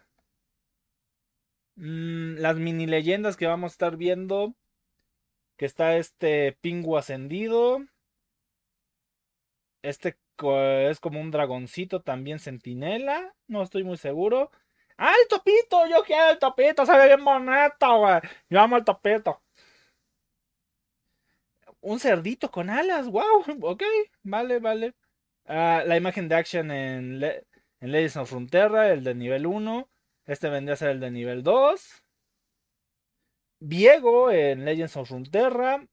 Mm, 1.78 2.38
las 2.40 2.56
mini 2.56 2.86
leyendas 2.86 3.36
que 3.36 3.46
vamos 3.46 3.72
a 3.72 3.74
estar 3.74 3.96
viendo. 3.96 4.54
Que 5.56 5.66
está 5.66 5.96
este 5.96 6.52
pingu 6.60 6.96
ascendido. 6.96 7.80
Este 9.82 10.18
es 10.90 11.00
como 11.00 11.20
un 11.20 11.30
dragoncito 11.30 12.02
también 12.02 12.38
centinela. 12.40 13.34
No 13.46 13.62
estoy 13.62 13.84
muy 13.84 13.96
seguro. 13.96 14.50
¡Ah, 14.96 15.12
el 15.22 15.28
topito! 15.28 15.86
Yo 15.88 16.02
quiero 16.04 16.30
el 16.30 16.38
topito. 16.38 16.84
Se 16.86 16.96
ve 16.96 17.06
bien 17.06 17.24
bonito, 17.24 17.98
güey. 17.98 18.20
Yo 18.50 18.60
amo 18.60 18.76
el 18.76 18.84
topito. 18.84 19.40
Un 21.80 21.98
cerdito 22.00 22.50
con 22.50 22.70
alas. 22.70 23.08
Wow. 23.08 23.44
Ok. 23.62 23.82
Vale, 24.22 24.58
vale. 24.58 24.94
Ah, 25.46 25.82
la 25.86 25.96
imagen 25.96 26.28
de 26.28 26.34
action 26.36 26.70
en, 26.70 27.22
en 27.22 27.92
Legends 27.92 28.16
of 28.16 28.30
Frontera. 28.30 28.90
El 28.92 29.04
de 29.04 29.14
nivel 29.14 29.46
1. 29.46 29.88
Este 30.28 30.50
vendría 30.50 30.74
a 30.74 30.76
ser 30.76 30.90
el 30.90 31.00
de 31.00 31.10
nivel 31.10 31.42
2. 31.42 32.02
Viego 33.60 34.30
en 34.30 34.64
Legends 34.66 34.96
of 34.98 35.10
Runeterra. 35.10 35.88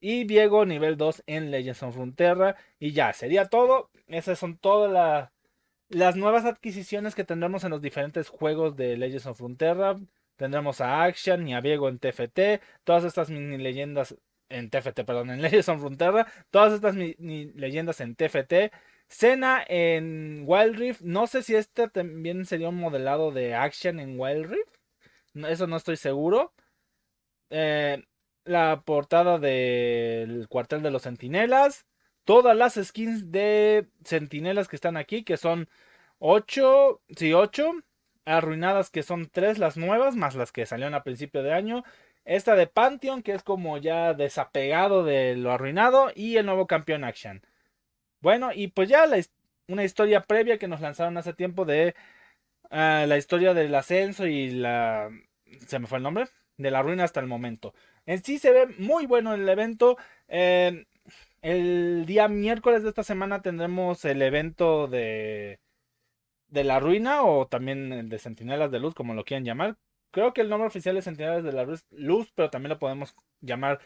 Y 0.00 0.24
Viego 0.24 0.64
nivel 0.64 0.96
2 0.96 1.24
en 1.26 1.50
Legends 1.50 1.82
of 1.82 1.96
Runeterra. 1.96 2.56
Y 2.78 2.92
ya, 2.92 3.12
sería 3.12 3.46
todo. 3.46 3.90
Esas 4.06 4.38
son 4.38 4.58
todas 4.58 5.28
las 5.88 6.16
nuevas 6.16 6.44
adquisiciones 6.44 7.16
que 7.16 7.24
tendremos 7.24 7.64
en 7.64 7.70
los 7.70 7.82
diferentes 7.82 8.28
juegos 8.28 8.76
de 8.76 8.96
Legends 8.96 9.26
of 9.26 9.40
Runeterra. 9.40 9.96
Tendremos 10.36 10.80
a 10.80 11.02
Action 11.02 11.46
y 11.48 11.54
a 11.54 11.60
Viego 11.60 11.88
en 11.88 11.98
TFT. 11.98 12.62
Todas 12.84 13.02
estas 13.02 13.28
mini 13.30 13.58
leyendas 13.58 14.16
en 14.50 14.70
TFT, 14.70 15.00
perdón, 15.04 15.30
en 15.30 15.42
Legends 15.42 15.68
of 15.68 15.82
Runeterra. 15.82 16.28
Todas 16.50 16.74
estas 16.74 16.94
leyendas 16.94 18.00
en 18.00 18.14
TFT. 18.14 18.72
Cena 19.08 19.64
en 19.66 20.44
Wild 20.46 20.76
Rift. 20.76 21.00
No 21.02 21.26
sé 21.26 21.42
si 21.42 21.54
este 21.54 21.88
también 21.88 22.46
sería 22.46 22.68
un 22.68 22.76
modelado 22.76 23.30
de 23.32 23.54
Action 23.54 24.00
en 24.00 24.18
Wild 24.18 24.46
Rift. 24.46 24.78
eso 25.48 25.66
no 25.66 25.76
estoy 25.76 25.96
seguro. 25.96 26.52
Eh, 27.50 28.04
la 28.44 28.82
portada 28.84 29.38
del 29.38 30.48
cuartel 30.48 30.82
de 30.82 30.90
los 30.90 31.02
centinelas. 31.02 31.86
Todas 32.24 32.56
las 32.56 32.74
skins 32.74 33.30
de 33.30 33.88
centinelas 34.04 34.68
que 34.68 34.76
están 34.76 34.96
aquí, 34.96 35.24
que 35.24 35.36
son 35.36 35.68
8, 36.18 37.02
sí, 37.16 37.32
8. 37.34 37.72
Arruinadas 38.26 38.90
que 38.90 39.02
son 39.02 39.28
3 39.30 39.58
las 39.58 39.76
nuevas, 39.76 40.16
más 40.16 40.34
las 40.34 40.50
que 40.52 40.66
salieron 40.66 40.94
a 40.94 41.04
principio 41.04 41.42
de 41.42 41.52
año. 41.52 41.84
Esta 42.24 42.56
de 42.56 42.66
Pantheon, 42.66 43.22
que 43.22 43.32
es 43.32 43.42
como 43.42 43.76
ya 43.78 44.14
desapegado 44.14 45.04
de 45.04 45.36
lo 45.36 45.52
arruinado. 45.52 46.10
Y 46.14 46.36
el 46.36 46.46
nuevo 46.46 46.66
campeón 46.66 47.04
Action. 47.04 47.42
Bueno, 48.24 48.52
y 48.54 48.68
pues 48.68 48.88
ya 48.88 49.04
una 49.68 49.84
historia 49.84 50.22
previa 50.22 50.56
que 50.58 50.66
nos 50.66 50.80
lanzaron 50.80 51.18
hace 51.18 51.34
tiempo 51.34 51.66
de 51.66 51.94
ah, 52.70 53.04
la 53.06 53.18
historia 53.18 53.52
del 53.52 53.74
ascenso 53.74 54.26
y 54.26 54.50
la... 54.50 55.10
Se 55.66 55.78
me 55.78 55.86
fue 55.86 55.98
el 55.98 56.04
nombre. 56.04 56.28
De 56.56 56.70
la 56.70 56.80
ruina 56.82 57.04
hasta 57.04 57.20
el 57.20 57.26
momento. 57.26 57.74
En 58.06 58.24
sí 58.24 58.38
se 58.38 58.50
ve 58.52 58.66
muy 58.78 59.04
bueno 59.04 59.34
el 59.34 59.46
evento. 59.46 59.98
Eh, 60.28 60.86
el 61.42 62.06
día 62.06 62.28
miércoles 62.28 62.82
de 62.82 62.88
esta 62.88 63.02
semana 63.02 63.42
tendremos 63.42 64.02
el 64.06 64.22
evento 64.22 64.86
de, 64.88 65.60
de 66.48 66.64
la 66.64 66.80
ruina 66.80 67.24
o 67.24 67.46
también 67.46 67.92
el 67.92 68.08
de 68.08 68.18
Centinelas 68.18 68.70
de 68.70 68.80
Luz, 68.80 68.94
como 68.94 69.12
lo 69.12 69.26
quieran 69.26 69.44
llamar. 69.44 69.76
Creo 70.12 70.32
que 70.32 70.40
el 70.40 70.48
nombre 70.48 70.68
oficial 70.68 70.96
es 70.96 71.04
Centinelas 71.04 71.44
de 71.44 71.52
la 71.52 71.66
Luz, 71.90 72.32
pero 72.34 72.48
también 72.48 72.70
lo 72.70 72.78
podemos 72.78 73.14
llamar 73.42 73.80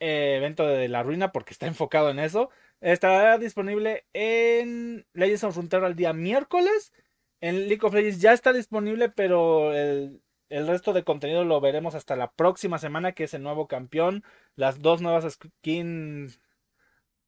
eh, 0.00 0.34
evento 0.38 0.66
de 0.66 0.88
la 0.88 1.04
ruina 1.04 1.30
porque 1.30 1.52
está 1.52 1.66
enfocado 1.68 2.10
en 2.10 2.18
eso. 2.18 2.50
Estará 2.80 3.38
disponible 3.38 4.04
en 4.12 5.06
Legends 5.14 5.44
of 5.44 5.54
Frontera 5.54 5.86
el 5.86 5.96
día 5.96 6.12
miércoles. 6.12 6.92
En 7.40 7.68
League 7.68 7.80
of 7.82 7.94
Legends 7.94 8.20
ya 8.20 8.32
está 8.32 8.52
disponible, 8.52 9.08
pero 9.08 9.74
el, 9.74 10.22
el 10.48 10.66
resto 10.66 10.92
de 10.92 11.04
contenido 11.04 11.44
lo 11.44 11.60
veremos 11.60 11.94
hasta 11.94 12.16
la 12.16 12.32
próxima 12.32 12.78
semana, 12.78 13.12
que 13.12 13.24
es 13.24 13.34
el 13.34 13.42
nuevo 13.42 13.66
campeón, 13.66 14.24
las 14.54 14.80
dos 14.82 15.00
nuevas 15.02 15.32
skins 15.32 16.40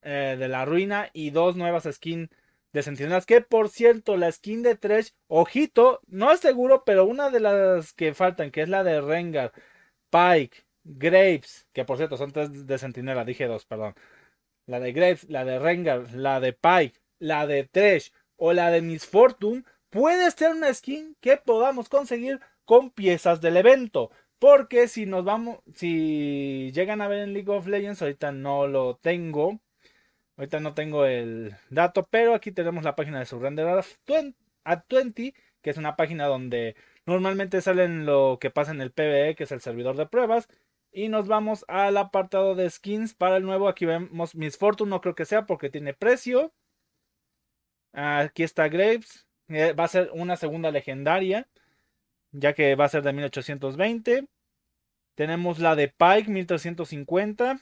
eh, 0.03 0.37
de 0.39 0.49
la 0.49 0.65
ruina 0.65 1.11
y 1.13 1.31
dos 1.31 1.57
nuevas 1.57 1.89
skins 1.91 2.31
de 2.73 2.83
Centinelas. 2.83 3.27
Que 3.27 3.41
por 3.41 3.69
cierto, 3.69 4.17
la 4.17 4.31
skin 4.33 4.63
de 4.63 4.77
Tresh, 4.77 5.15
ojito, 5.27 6.01
no 6.07 6.31
es 6.33 6.41
seguro, 6.41 6.85
pero 6.85 7.05
una 7.07 7.31
de 7.31 7.41
las 7.41 7.93
que 7.95 8.15
faltan, 8.15 8.51
que 8.51 8.63
es 8.63 8.69
la 8.69 8.85
de 8.85 9.01
Rengar, 9.01 9.53
Pike, 10.11 10.65
Graves, 10.85 11.67
que 11.73 11.85
por 11.85 11.97
cierto 11.99 12.17
son 12.17 12.33
tres 12.33 12.67
de 12.67 12.79
Centinela, 12.79 13.25
dije 13.25 13.47
dos, 13.47 13.65
perdón. 13.67 13.95
La 14.69 14.81
de 14.81 14.93
Graves, 14.93 15.29
la 15.31 15.47
de 15.47 15.59
Rengar, 15.59 16.13
la 16.13 16.41
de 16.41 16.53
Pike, 16.53 17.01
la 17.19 17.47
de 17.47 17.65
Tresh 17.65 18.13
o 18.37 18.53
la 18.53 18.71
de 18.71 18.83
Miss 18.83 19.07
Fortune, 19.07 19.65
puede 19.89 20.31
ser 20.31 20.53
una 20.53 20.73
skin 20.75 21.17
que 21.21 21.39
podamos 21.39 21.89
conseguir 21.89 22.39
con 22.67 22.91
piezas 22.91 23.41
del 23.41 23.57
evento. 23.57 24.11
Porque 24.39 24.87
si 24.87 25.07
nos 25.07 25.25
vamos, 25.25 25.61
si 25.75 26.71
llegan 26.73 27.01
a 27.01 27.09
ver 27.09 27.21
en 27.21 27.33
League 27.33 27.51
of 27.51 27.67
Legends, 27.67 28.03
ahorita 28.03 28.31
no 28.31 28.67
lo 28.67 28.97
tengo. 28.97 29.59
Ahorita 30.37 30.61
no 30.61 30.75
tengo 30.75 31.07
el 31.07 31.57
dato, 31.71 32.07
pero 32.11 32.35
aquí 32.35 32.53
tenemos 32.53 32.85
la 32.85 32.95
página 32.95 33.21
de 33.21 33.25
Surrender 33.25 33.67
a 33.67 34.85
20, 34.87 35.35
que 35.63 35.71
es 35.71 35.79
una 35.79 35.97
página 35.97 36.27
donde 36.27 36.77
normalmente 37.07 37.63
salen 37.63 38.05
lo 38.05 38.37
que 38.39 38.51
pasa 38.51 38.73
en 38.73 38.83
el 38.83 38.93
PvE, 38.93 39.35
que 39.35 39.45
es 39.45 39.53
el 39.53 39.63
servidor 39.63 39.97
de 39.97 40.05
pruebas. 40.05 40.47
Y 40.93 41.09
nos 41.09 41.29
vamos 41.29 41.65
al 41.69 41.97
apartado 41.97 42.55
de 42.55 42.69
skins 42.71 43.15
para 43.15 43.37
el 43.37 43.45
nuevo. 43.45 43.69
Aquí 43.69 43.85
vemos 43.87 44.35
Miss 44.35 44.57
Fortune, 44.57 44.91
no 44.91 45.01
creo 45.01 45.15
que 45.15 45.25
sea 45.25 45.47
porque 45.47 45.71
tiene 45.71 45.95
precio. 45.95 46.53
Aquí 47.93 48.43
está 48.43 48.69
Graves. 48.69 49.27
Eh, 49.49 49.73
va 49.73 49.85
a 49.85 49.89
ser 49.89 50.11
una 50.13 50.37
segunda 50.37 50.71
legendaria 50.71 51.49
ya 52.33 52.53
que 52.53 52.75
va 52.75 52.87
a 52.87 52.89
ser 52.89 53.03
de 53.03 53.13
1820. 53.13 54.29
Tenemos 55.15 55.59
la 55.59 55.75
de 55.75 55.89
Pike 55.89 56.31
1350. 56.31 57.61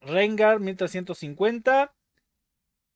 Rengar 0.00 0.60
1350. 0.60 1.92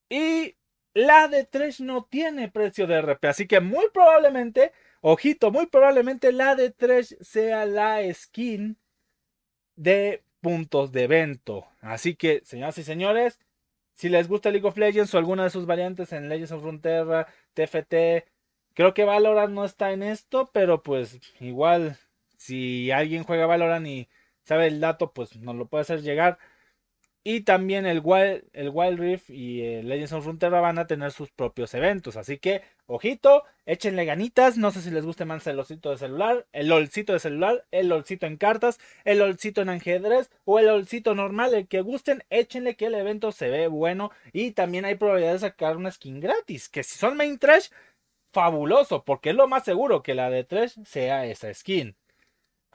Y 0.09 0.56
la 0.94 1.28
de 1.28 1.44
Tresh 1.44 1.80
no 1.80 2.04
tiene 2.04 2.50
precio 2.50 2.87
de 2.87 2.99
RP. 3.02 3.25
Así 3.26 3.47
que 3.47 3.61
muy 3.61 3.87
probablemente, 3.92 4.73
ojito, 5.00 5.50
muy 5.50 5.66
probablemente 5.66 6.33
la 6.33 6.54
de 6.54 6.71
Tresh 6.71 7.16
sea 7.21 7.66
la 7.66 8.00
skin 8.14 8.78
de 9.76 10.23
puntos 10.40 10.93
de 10.93 11.04
evento. 11.04 11.66
Así 11.81 12.14
que, 12.14 12.43
señoras 12.45 12.78
y 12.78 12.85
señores, 12.85 13.40
si 13.95 14.09
les 14.09 14.28
gusta 14.28 14.50
League 14.50 14.66
of 14.66 14.76
Legends 14.76 15.14
o 15.14 15.19
alguna 15.19 15.45
de 15.45 15.50
sus 15.50 15.66
variantes 15.66 16.12
en 16.12 16.28
Legends 16.28 16.52
of 16.52 16.62
Runeterra, 16.62 17.26
TFT, 17.54 18.25
Creo 18.75 18.93
que 18.93 19.04
Valorant 19.04 19.52
no 19.54 19.64
está 19.64 19.93
en 19.93 20.02
esto, 20.02 20.50
pero 20.52 20.83
pues 20.83 21.21
igual, 21.40 21.97
si 22.37 22.90
alguien 22.90 23.23
juega 23.23 23.47
Valorant 23.47 23.87
y 23.87 24.09
sabe 24.43 24.66
el 24.66 24.81
dato, 24.81 25.12
pues 25.12 25.37
nos 25.37 25.54
lo 25.54 25.66
puede 25.66 25.83
hacer 25.83 26.02
llegar. 26.02 26.38
Y 27.26 27.40
también 27.40 27.87
el 27.87 28.02
Wild, 28.04 28.45
el 28.52 28.69
Wild 28.69 29.00
Rift 29.00 29.31
y 29.31 29.62
el 29.62 29.88
Legends 29.88 30.12
of 30.12 30.26
Runeterra 30.26 30.61
van 30.61 30.78
a 30.78 30.87
tener 30.87 31.11
sus 31.11 31.31
propios 31.31 31.73
eventos. 31.73 32.19
Así 32.19 32.37
que, 32.37 32.61
ojito, 32.85 33.45
échenle 33.64 34.04
ganitas. 34.04 34.59
No 34.59 34.71
sé 34.71 34.83
si 34.83 34.90
les 34.90 35.07
guste 35.07 35.25
más 35.25 35.47
el 35.47 35.59
olcito 35.59 35.90
de 35.90 35.97
celular, 35.97 36.47
el 36.52 36.71
olcito 36.71 37.14
de 37.14 37.19
celular, 37.21 37.64
el 37.71 37.90
olcito 37.93 38.26
en 38.26 38.37
cartas, 38.37 38.78
el 39.04 39.23
olcito 39.23 39.62
en 39.62 39.71
ajedrez 39.71 40.31
o 40.45 40.59
el 40.59 40.69
olcito 40.69 41.14
normal. 41.14 41.54
El 41.54 41.66
que 41.66 41.81
gusten, 41.81 42.23
échenle 42.28 42.76
que 42.76 42.87
el 42.87 42.95
evento 42.95 43.33
se 43.33 43.49
ve 43.49 43.69
bueno. 43.69 44.11
Y 44.35 44.50
también 44.50 44.85
hay 44.85 44.97
probabilidad 44.97 45.33
de 45.33 45.38
sacar 45.38 45.78
una 45.78 45.90
skin 45.90 46.21
gratis. 46.21 46.69
Que 46.69 46.83
si 46.83 46.99
son 46.99 47.16
main 47.16 47.38
trash, 47.38 47.69
fabuloso, 48.35 49.02
porque 49.04 49.31
es 49.31 49.37
lo 49.37 49.49
más 49.49 49.64
seguro 49.64 50.02
que 50.02 50.14
la 50.14 50.28
de 50.28 50.45
3 50.45 50.81
sea 50.85 51.25
esa 51.25 51.54
skin. 51.54 51.97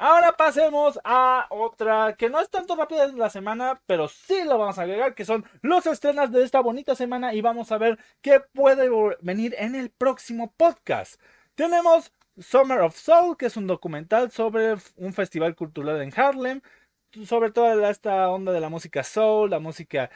Ahora 0.01 0.38
pasemos 0.38 0.98
a 1.03 1.46
otra 1.50 2.15
que 2.18 2.29
no 2.29 2.39
es 2.39 2.50
tanto 2.50 2.77
rápida 2.77 3.06
de 3.06 3.18
la 3.18 3.29
semana, 3.29 3.82
pero 3.86 4.08
sí 4.08 4.46
lo 4.46 4.58
vamos 4.58 4.79
a 4.79 4.84
agregar, 4.84 5.13
que 5.13 5.25
son 5.25 5.44
los 5.62 5.86
estrenas 5.88 6.32
de 6.32 6.41
esta 6.44 6.62
bonita 6.62 6.96
semana 6.96 7.34
y 7.34 7.41
vamos 7.41 7.74
a 7.74 7.77
ver 7.77 8.00
qué 8.22 8.39
puede 8.39 8.89
venir 9.22 9.56
en 9.58 9.75
el 9.75 9.89
próximo 9.89 10.53
podcast. 10.56 11.20
Tenemos 11.56 12.13
Summer 12.38 12.79
of 12.79 12.96
Soul, 12.96 13.36
que 13.36 13.48
es 13.48 13.58
un 13.58 13.68
documental 13.68 14.32
sobre 14.32 14.77
un 14.96 15.13
festival 15.13 15.53
cultural 15.58 16.01
en 16.01 16.18
Harlem, 16.18 16.62
sobre 17.25 17.51
toda 17.51 17.89
esta 17.89 18.29
onda 18.29 18.53
de 18.53 18.62
la 18.62 18.70
música 18.70 19.03
soul, 19.03 19.50
la 19.50 19.60
música, 19.60 20.10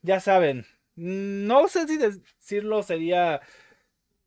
ya 0.00 0.20
saben, 0.20 0.64
no 0.96 1.68
sé 1.68 1.86
si 1.86 1.98
decirlo 1.98 2.82
sería 2.82 3.42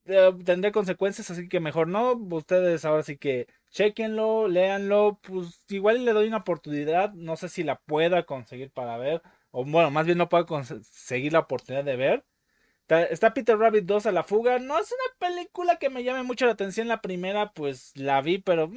eh, 0.05 0.33
tendré 0.45 0.71
consecuencias, 0.71 1.31
así 1.31 1.47
que 1.47 1.59
mejor 1.59 1.87
no. 1.87 2.13
Ustedes 2.13 2.85
ahora 2.85 3.03
sí 3.03 3.17
que 3.17 3.47
chequenlo, 3.73 4.47
léanlo, 4.47 5.19
pues 5.23 5.65
igual 5.69 6.05
le 6.05 6.13
doy 6.13 6.27
una 6.27 6.37
oportunidad, 6.37 7.13
no 7.13 7.35
sé 7.35 7.49
si 7.49 7.63
la 7.63 7.79
pueda 7.81 8.25
conseguir 8.25 8.71
para 8.71 8.97
ver, 8.97 9.21
o 9.51 9.65
bueno, 9.65 9.91
más 9.91 10.05
bien 10.05 10.17
no 10.19 10.29
puedo 10.29 10.45
conseguir 10.45 11.33
la 11.33 11.39
oportunidad 11.39 11.83
de 11.83 11.95
ver. 11.97 12.25
Está 12.87 13.33
Peter 13.33 13.57
Rabbit 13.57 13.85
2 13.85 14.05
a 14.05 14.11
la 14.11 14.23
fuga, 14.23 14.59
no 14.59 14.77
es 14.79 14.91
una 14.91 15.29
película 15.29 15.77
que 15.77 15.89
me 15.89 16.03
llame 16.03 16.23
mucho 16.23 16.45
la 16.45 16.53
atención, 16.53 16.87
la 16.87 17.01
primera 17.01 17.51
pues 17.53 17.93
la 17.97 18.21
vi, 18.21 18.39
pero... 18.39 18.71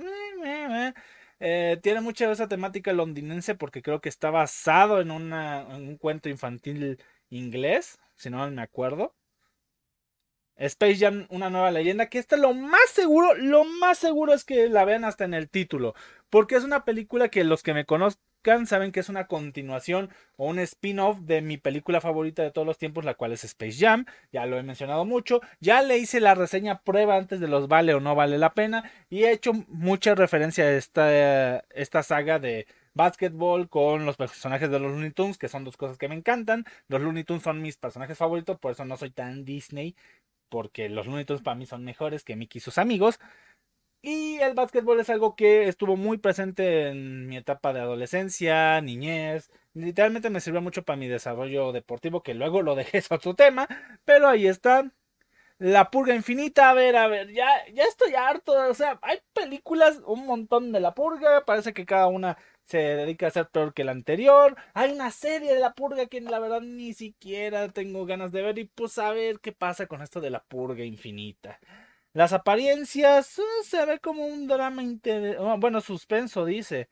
Eh, 1.39 1.79
tiene 1.83 2.01
mucha 2.01 2.31
esa 2.33 2.49
temática 2.49 2.95
londinense 2.95 3.55
porque 3.55 3.83
creo 3.83 4.01
que 4.01 4.09
está 4.09 4.31
basado 4.31 5.03
en 5.03 5.11
un 5.11 5.99
cuento 5.99 6.31
infantil 6.31 6.99
inglés, 7.29 7.99
si 8.17 8.31
no 8.31 8.51
me 8.51 8.63
acuerdo. 8.63 9.15
Space 10.57 10.97
Jam, 10.97 11.27
una 11.31 11.51
nueva 11.51 11.71
leyenda, 11.71 12.09
que 12.09 12.19
esta 12.19 12.37
lo 12.37 12.55
más 12.55 12.89
seguro, 12.91 13.35
lo 13.35 13.65
más 13.65 13.99
seguro 13.99 14.33
es 14.33 14.45
que 14.45 14.69
la 14.69 14.85
vean 14.85 15.05
hasta 15.05 15.25
en 15.25 15.35
el 15.35 15.49
título, 15.49 15.95
porque 16.31 16.57
es 16.57 16.65
una 16.65 16.85
película 16.85 17.29
que 17.29 17.45
los 17.45 17.63
que 17.63 17.75
me 17.75 17.85
conozcan 17.85 18.67
saben 18.67 18.93
que 18.93 19.01
es 19.01 19.09
una 19.09 19.27
continuación 19.27 20.11
o 20.37 20.47
un 20.47 20.61
spin-off 20.61 21.19
de 21.21 21.43
mi 21.43 21.59
película 21.59 22.01
favorita 22.01 22.43
de 22.43 22.53
todos 22.53 22.67
los 22.67 22.79
tiempos, 22.79 23.05
la 23.05 23.15
cual 23.15 23.33
es 23.33 23.43
Space 23.45 23.77
Jam, 23.79 24.07
ya 24.33 24.47
lo 24.47 24.57
he 24.57 24.63
mencionado 24.63 25.05
mucho, 25.05 25.41
ya 25.61 25.83
le 25.83 25.99
hice 25.99 26.21
la 26.21 26.35
reseña 26.35 26.81
prueba 26.83 27.17
antes 27.17 27.41
de 27.41 27.49
los 27.49 27.67
vale 27.67 27.95
o 27.95 28.01
no 28.01 28.15
vale 28.15 28.39
la 28.39 28.55
pena 28.55 28.91
y 29.11 29.25
he 29.25 29.33
hecho 29.33 29.53
mucha 29.69 30.15
referencia 30.15 30.65
a 30.65 30.73
esta, 30.73 31.59
esta 31.71 32.03
saga 32.05 32.39
de 32.39 32.67
Basketball 32.97 33.69
con 33.69 34.07
los 34.07 34.17
personajes 34.17 34.71
de 34.71 34.81
los 34.81 34.91
Looney 34.91 35.11
Tunes, 35.11 35.37
que 35.37 35.49
son 35.49 35.65
dos 35.65 35.77
cosas 35.77 35.99
que 35.99 36.09
me 36.09 36.15
encantan. 36.15 36.65
Los 36.89 37.03
Looney 37.03 37.25
Tunes 37.25 37.43
son 37.43 37.61
mis 37.61 37.77
personajes 37.77 38.17
favoritos, 38.17 38.59
por 38.59 38.73
eso 38.73 38.87
no 38.87 38.97
soy 38.97 39.11
tan 39.11 39.45
Disney 39.45 39.95
porque 40.49 40.89
los 40.89 41.07
Looney 41.07 41.25
para 41.25 41.55
mí 41.57 41.67
son 41.67 41.85
mejores 41.85 42.25
que 42.25 42.37
Mickey 42.37 42.59
y 42.59 42.61
sus 42.61 42.79
amigos. 42.79 43.19
Y 44.03 44.39
el 44.39 44.55
básquetbol 44.55 45.01
es 45.01 45.11
algo 45.11 45.35
que 45.35 45.69
estuvo 45.69 45.97
muy 45.97 46.19
presente 46.19 46.89
en 46.89 47.27
mi 47.27 47.37
etapa 47.37 47.73
de 47.73 47.81
adolescencia, 47.81 48.81
niñez. 48.81 49.51
Literalmente 49.75 50.31
me 50.31 50.41
sirvió 50.41 50.63
mucho 50.63 50.85
para 50.85 50.97
mi 50.97 51.09
desarrollo 51.09 51.73
deportivo, 51.73 52.23
que 52.23 52.35
luego 52.35 52.63
lo 52.63 52.77
dejé 52.77 52.99
es 52.99 53.11
otro 53.11 53.35
tema. 53.35 53.67
Pero 54.05 54.29
ahí 54.29 54.47
está. 54.47 54.93
La 55.59 55.91
purga 55.91 56.15
infinita, 56.15 56.69
a 56.71 56.75
ver, 56.75 56.97
a 56.97 57.07
ver, 57.09 57.33
ya, 57.33 57.49
ya 57.73 57.85
estoy 57.85 58.15
harto. 58.15 58.53
O 58.69 58.75
sea, 58.75 58.99
hay 59.03 59.19
películas, 59.33 60.01
un 60.07 60.27
montón 60.27 60.71
de 60.73 60.81
la 60.81 60.95
purga. 60.95 61.45
Parece 61.47 61.73
que 61.73 61.87
cada 61.87 62.09
una 62.09 62.37
se 62.65 62.79
dedica 62.79 63.29
a 63.29 63.31
ser 63.31 63.49
peor 63.49 63.73
que 63.73 63.83
el 63.83 63.89
anterior. 63.89 64.57
Hay 64.75 64.93
una 64.93 65.11
serie 65.11 65.55
de 65.55 65.61
la 65.61 65.73
purga 65.73 66.07
que 66.07 66.21
la 66.21 66.39
verdad 66.41 66.61
ni 66.61 66.93
siquiera 66.93 67.69
tengo 67.71 68.05
ganas 68.05 68.33
de 68.33 68.43
ver 68.43 68.59
y 68.59 68.65
pues 68.65 68.99
a 68.99 69.11
ver 69.13 69.41
qué 69.41 69.53
pasa 69.53 69.87
con 69.87 70.03
esto 70.03 70.21
de 70.21 70.31
la 70.31 70.45
purga 70.45 70.85
infinita. 70.85 71.59
Las 72.13 72.33
apariencias 72.33 73.39
eh, 73.39 73.43
se 73.63 73.85
ve 73.87 73.99
como 74.01 74.27
un 74.27 74.47
drama 74.49 74.83
oh, 75.39 75.59
bueno, 75.59 75.81
suspenso 75.81 76.45
dice. 76.45 76.89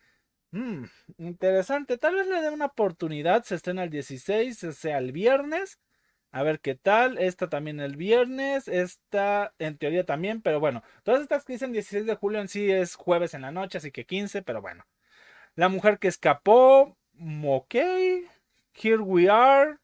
Mm, 0.52 0.85
interesante, 1.18 1.99
tal 1.99 2.14
vez 2.14 2.28
le 2.28 2.40
dé 2.40 2.50
una 2.50 2.66
oportunidad, 2.66 3.42
se 3.44 3.56
estrena 3.56 3.85
el 3.85 3.90
16, 3.90 4.56
sea 4.76 4.99
el 4.99 5.12
viernes. 5.12 5.78
A 6.35 6.43
ver 6.43 6.59
qué 6.61 6.75
tal. 6.75 7.17
Esta 7.19 7.49
también 7.49 7.79
el 7.79 7.97
viernes. 7.97 8.67
Esta 8.67 9.55
en 9.61 9.79
teoría 9.79 10.05
también. 10.05 10.43
Pero 10.43 10.59
bueno. 10.59 10.83
Todas 11.05 11.23
estas 11.23 11.45
que 11.45 11.53
dicen 11.53 11.73
16 11.73 12.07
de 12.07 12.17
julio 12.17 12.41
en 12.41 12.49
sí 12.49 12.73
es 12.73 12.97
jueves 12.97 13.35
en 13.35 13.43
la 13.43 13.53
noche. 13.53 13.79
Así 13.79 13.93
que 13.93 14.05
15. 14.05 14.43
Pero 14.43 14.61
bueno. 14.61 14.85
La 15.55 15.69
mujer 15.69 16.00
que 16.00 16.09
escapó. 16.09 16.97
Ok. 17.45 17.75
Here 18.75 18.99
we 18.99 19.29
are. 19.31 19.79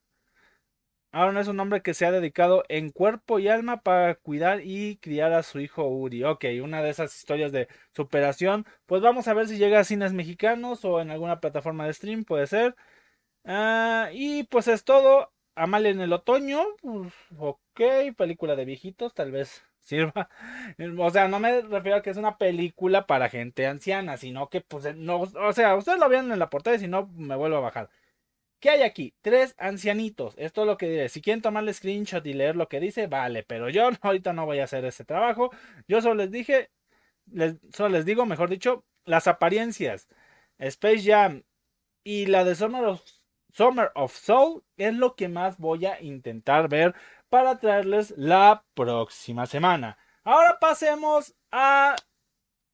Ahora 1.12 1.40
es 1.40 1.46
un 1.46 1.60
hombre 1.60 1.82
que 1.82 1.94
se 1.94 2.04
ha 2.06 2.10
dedicado 2.10 2.64
en 2.68 2.90
cuerpo 2.90 3.38
y 3.38 3.46
alma 3.48 3.82
para 3.82 4.16
cuidar 4.16 4.60
y 4.64 4.96
criar 4.96 5.32
a 5.32 5.44
su 5.44 5.60
hijo 5.60 5.86
Uri. 5.86 6.24
Ok, 6.24 6.46
una 6.62 6.82
de 6.82 6.90
esas 6.90 7.16
historias 7.16 7.52
de 7.52 7.68
superación. 7.94 8.66
Pues 8.86 9.02
vamos 9.02 9.28
a 9.28 9.34
ver 9.34 9.46
si 9.46 9.56
llega 9.58 9.78
a 9.78 9.84
cines 9.84 10.12
mexicanos 10.12 10.84
o 10.84 11.00
en 11.00 11.10
alguna 11.10 11.40
plataforma 11.40 11.86
de 11.86 11.94
stream, 11.94 12.24
puede 12.24 12.46
ser. 12.48 12.74
Ah, 13.44 14.10
y 14.12 14.44
pues 14.44 14.68
es 14.68 14.84
todo. 14.84 15.32
Amal 15.54 15.86
en 15.86 16.00
el 16.00 16.12
otoño, 16.12 16.64
pues, 16.82 17.12
ok, 17.38 17.80
película 18.16 18.56
de 18.56 18.64
viejitos, 18.64 19.14
tal 19.14 19.32
vez 19.32 19.62
sirva. 19.80 20.28
O 20.98 21.10
sea, 21.10 21.28
no 21.28 21.40
me 21.40 21.60
refiero 21.62 21.98
a 21.98 22.02
que 22.02 22.10
es 22.10 22.16
una 22.16 22.38
película 22.38 23.06
para 23.06 23.28
gente 23.28 23.66
anciana, 23.66 24.16
sino 24.16 24.48
que, 24.48 24.60
pues, 24.62 24.94
no, 24.96 25.20
o 25.20 25.52
sea, 25.52 25.76
ustedes 25.76 25.98
lo 25.98 26.08
vieron 26.08 26.32
en 26.32 26.38
la 26.38 26.50
portada 26.50 26.76
y 26.76 26.80
si 26.80 26.88
no, 26.88 27.08
me 27.08 27.36
vuelvo 27.36 27.56
a 27.58 27.60
bajar. 27.60 27.90
¿Qué 28.60 28.68
hay 28.70 28.82
aquí? 28.82 29.14
Tres 29.22 29.54
ancianitos. 29.58 30.34
Esto 30.36 30.62
es 30.62 30.66
lo 30.66 30.76
que 30.76 30.88
diré. 30.88 31.08
Si 31.08 31.22
quieren 31.22 31.40
tomarle 31.42 31.72
screenshot 31.72 32.26
y 32.26 32.34
leer 32.34 32.56
lo 32.56 32.68
que 32.68 32.78
dice, 32.80 33.06
vale. 33.06 33.42
Pero 33.42 33.70
yo 33.70 33.88
ahorita 34.02 34.32
no 34.34 34.44
voy 34.46 34.58
a 34.60 34.64
hacer 34.64 34.84
ese 34.84 35.04
trabajo. 35.04 35.50
Yo 35.88 36.02
solo 36.02 36.16
les 36.16 36.30
dije, 36.30 36.70
les, 37.32 37.56
solo 37.74 37.90
les 37.90 38.04
digo, 38.06 38.26
mejor 38.26 38.50
dicho, 38.50 38.84
las 39.04 39.26
apariencias. 39.28 40.08
Space 40.58 41.02
Jam 41.04 41.44
y 42.04 42.26
la 42.26 42.44
de 42.44 42.54
Summer 42.54 42.84
Summer 43.52 43.90
of 43.94 44.14
Soul 44.14 44.62
es 44.76 44.94
lo 44.94 45.14
que 45.14 45.28
más 45.28 45.58
voy 45.58 45.86
a 45.86 46.00
intentar 46.00 46.68
ver 46.68 46.94
para 47.28 47.58
traerles 47.58 48.14
la 48.16 48.64
próxima 48.74 49.46
semana. 49.46 49.98
Ahora 50.24 50.58
pasemos 50.60 51.34
a 51.50 51.96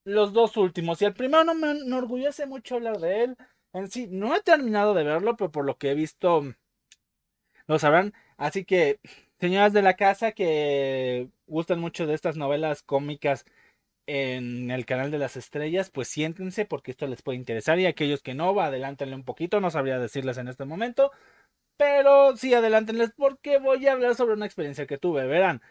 los 0.04 0.32
dos 0.32 0.56
últimos. 0.56 1.02
Y 1.02 1.04
el 1.04 1.14
primero 1.14 1.44
no 1.44 1.54
me 1.54 1.72
enorgullece 1.72 2.46
mucho 2.46 2.76
hablar 2.76 2.98
de 2.98 3.24
él. 3.24 3.36
En 3.72 3.90
sí, 3.90 4.06
no 4.10 4.34
he 4.34 4.40
terminado 4.40 4.94
de 4.94 5.04
verlo, 5.04 5.36
pero 5.36 5.50
por 5.50 5.66
lo 5.66 5.76
que 5.76 5.90
he 5.90 5.94
visto, 5.94 6.42
lo 7.66 7.78
sabrán. 7.78 8.14
Así 8.38 8.64
que, 8.64 9.00
señoras 9.40 9.72
de 9.72 9.82
la 9.82 9.94
casa 9.94 10.32
que 10.32 11.28
gustan 11.46 11.80
mucho 11.80 12.06
de 12.06 12.14
estas 12.14 12.36
novelas 12.36 12.82
cómicas 12.82 13.44
en 14.06 14.70
el 14.70 14.86
canal 14.86 15.10
de 15.10 15.18
las 15.18 15.36
estrellas, 15.36 15.90
pues 15.90 16.08
siéntense 16.08 16.64
porque 16.66 16.92
esto 16.92 17.06
les 17.06 17.22
puede 17.22 17.38
interesar 17.38 17.78
y 17.78 17.86
aquellos 17.86 18.22
que 18.22 18.34
no, 18.34 18.54
va, 18.54 18.66
adelántenle 18.66 19.16
un 19.16 19.24
poquito, 19.24 19.60
no 19.60 19.70
sabría 19.70 19.98
decirles 19.98 20.38
en 20.38 20.48
este 20.48 20.64
momento, 20.64 21.12
pero 21.76 22.36
sí, 22.36 22.54
adelántenles 22.54 23.12
porque 23.16 23.58
voy 23.58 23.86
a 23.86 23.92
hablar 23.92 24.14
sobre 24.14 24.34
una 24.34 24.46
experiencia 24.46 24.86
que 24.86 24.98
tuve, 24.98 25.26
verán. 25.26 25.62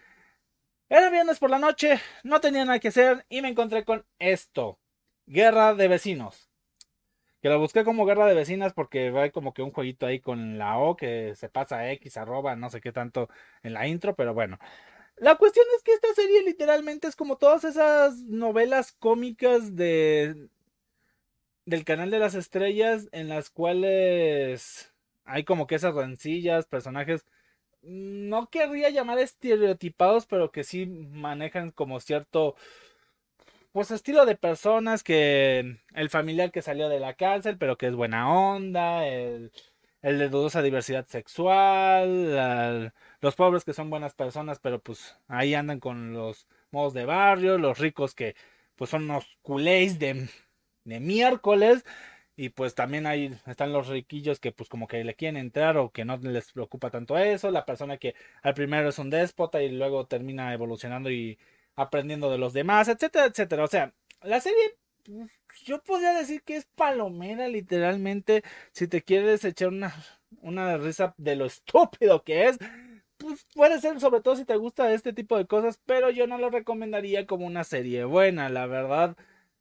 Era 0.89 1.09
viernes 1.09 1.39
por 1.39 1.49
la 1.49 1.59
noche, 1.59 1.99
no 2.23 2.41
tenía 2.41 2.65
nada 2.65 2.79
que 2.79 2.89
hacer 2.89 3.25
y 3.29 3.41
me 3.41 3.49
encontré 3.49 3.83
con 3.85 4.05
esto, 4.19 4.79
Guerra 5.25 5.73
de 5.73 5.87
Vecinos. 5.87 6.49
Que 7.41 7.49
lo 7.49 7.59
busqué 7.59 7.83
como 7.83 8.05
Guerra 8.05 8.25
de 8.25 8.33
Vecinas 8.33 8.73
porque 8.73 9.09
hay 9.15 9.31
como 9.31 9.53
que 9.53 9.61
un 9.61 9.71
jueguito 9.71 10.05
ahí 10.07 10.19
con 10.19 10.57
la 10.57 10.77
O 10.79 10.95
que 10.95 11.35
se 11.35 11.49
pasa 11.49 11.91
X, 11.91 12.17
arroba, 12.17 12.55
no 12.55 12.69
sé 12.69 12.81
qué 12.81 12.91
tanto 12.91 13.29
en 13.63 13.73
la 13.73 13.87
intro, 13.87 14.15
pero 14.15 14.33
bueno. 14.33 14.57
La 15.17 15.35
cuestión 15.35 15.65
es 15.77 15.83
que 15.83 15.93
esta 15.93 16.13
serie 16.13 16.43
literalmente 16.43 17.07
es 17.07 17.15
como 17.15 17.37
todas 17.37 17.63
esas 17.63 18.17
novelas 18.23 18.91
cómicas 18.91 19.75
de 19.75 20.49
del 21.65 21.83
canal 21.85 22.11
de 22.11 22.19
las 22.19 22.35
estrellas 22.35 23.07
en 23.11 23.27
las 23.29 23.49
cuales 23.49 24.93
hay 25.25 25.43
como 25.43 25.67
que 25.67 25.75
esas 25.75 25.95
rencillas, 25.95 26.67
personajes 26.67 27.25
no 27.81 28.49
querría 28.49 28.89
llamar 28.89 29.19
estereotipados, 29.19 30.25
pero 30.27 30.51
que 30.51 30.63
sí 30.63 30.85
manejan 30.85 31.71
como 31.71 31.99
cierto 31.99 32.55
pues 33.71 33.91
estilo 33.91 34.25
de 34.25 34.35
personas 34.35 35.03
que 35.03 35.79
el 35.93 36.09
familiar 36.09 36.51
que 36.51 36.61
salió 36.61 36.89
de 36.89 36.99
la 36.99 37.15
cárcel, 37.15 37.57
pero 37.57 37.77
que 37.77 37.87
es 37.87 37.95
buena 37.95 38.31
onda, 38.31 39.07
el 39.07 39.51
el 40.05 40.19
de 40.19 40.29
dudosa 40.29 40.61
diversidad 40.61 41.07
sexual, 41.07 42.93
los 43.25 43.35
pobres 43.35 43.65
que 43.65 43.73
son 43.73 43.89
buenas 43.89 44.13
personas, 44.13 44.59
pero 44.59 44.79
pues 44.79 45.17
ahí 45.27 45.55
andan 45.55 45.79
con 45.79 46.13
los 46.13 46.47
modos 46.69 46.93
de 46.93 47.05
barrio, 47.05 47.57
los 47.57 47.79
ricos 47.79 48.13
que 48.13 48.35
pues 48.75 48.91
son 48.91 49.05
unos 49.05 49.25
culés 49.41 49.97
de, 49.97 50.29
de 50.83 50.99
miércoles. 50.99 51.83
Y 52.37 52.49
pues 52.49 52.75
también 52.75 53.07
ahí 53.07 53.33
están 53.47 53.73
los 53.73 53.87
riquillos 53.87 54.39
que 54.39 54.51
pues 54.51 54.69
como 54.69 54.87
que 54.87 55.03
le 55.03 55.15
quieren 55.15 55.37
entrar 55.37 55.77
o 55.77 55.91
que 55.91 56.05
no 56.05 56.17
les 56.17 56.51
preocupa 56.51 56.91
tanto 56.91 57.17
eso. 57.17 57.49
La 57.49 57.65
persona 57.65 57.97
que 57.97 58.13
al 58.43 58.53
primero 58.53 58.89
es 58.89 58.99
un 58.99 59.09
déspota 59.09 59.63
y 59.63 59.69
luego 59.69 60.05
termina 60.05 60.53
evolucionando 60.53 61.09
y 61.09 61.39
aprendiendo 61.75 62.29
de 62.29 62.37
los 62.37 62.53
demás, 62.53 62.89
etcétera, 62.89 63.25
etcétera. 63.25 63.63
O 63.63 63.67
sea, 63.67 63.93
la 64.21 64.39
serie 64.41 64.77
yo 65.63 65.81
podría 65.83 66.13
decir 66.13 66.43
que 66.43 66.57
es 66.57 66.65
palomera, 66.75 67.47
literalmente. 67.47 68.43
Si 68.71 68.87
te 68.87 69.01
quieres 69.03 69.43
echar 69.45 69.69
una, 69.69 69.95
una 70.41 70.77
risa 70.77 71.15
de 71.17 71.35
lo 71.35 71.45
estúpido 71.45 72.23
que 72.23 72.47
es, 72.49 72.57
pues 72.57 72.69
puede 73.53 73.79
ser, 73.81 73.99
sobre 73.99 74.21
todo 74.21 74.35
si 74.35 74.45
te 74.45 74.55
gusta 74.57 74.91
este 74.93 75.13
tipo 75.13 75.37
de 75.37 75.45
cosas, 75.47 75.79
pero 75.85 76.09
yo 76.09 76.27
no 76.27 76.37
lo 76.37 76.49
recomendaría 76.49 77.25
como 77.25 77.45
una 77.45 77.63
serie 77.63 78.05
buena, 78.05 78.49
la 78.49 78.65
verdad. 78.67 79.15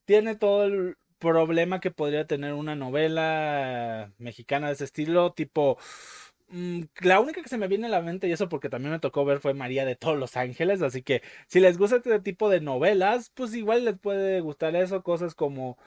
Tiene 0.04 0.36
todo 0.36 0.64
el 0.64 0.96
problema 1.18 1.80
que 1.80 1.90
podría 1.90 2.26
tener 2.26 2.52
una 2.54 2.76
novela 2.76 4.12
mexicana 4.18 4.68
de 4.68 4.74
ese 4.74 4.84
estilo, 4.84 5.32
tipo 5.32 5.78
Mm, 6.48 6.82
la 7.00 7.20
única 7.20 7.42
que 7.42 7.48
se 7.48 7.58
me 7.58 7.68
viene 7.68 7.86
a 7.86 7.90
la 7.90 8.02
mente, 8.02 8.28
y 8.28 8.32
eso 8.32 8.48
porque 8.48 8.68
también 8.68 8.92
me 8.92 9.00
tocó 9.00 9.24
ver, 9.24 9.40
fue 9.40 9.54
María 9.54 9.84
de 9.84 9.96
todos 9.96 10.18
los 10.18 10.36
ángeles. 10.36 10.82
Así 10.82 11.02
que 11.02 11.22
si 11.48 11.60
les 11.60 11.78
gusta 11.78 11.96
este 11.96 12.20
tipo 12.20 12.48
de 12.50 12.60
novelas, 12.60 13.30
pues 13.34 13.54
igual 13.54 13.84
les 13.84 13.98
puede 13.98 14.40
gustar 14.40 14.76
eso. 14.76 15.02
Cosas 15.02 15.34
como, 15.34 15.78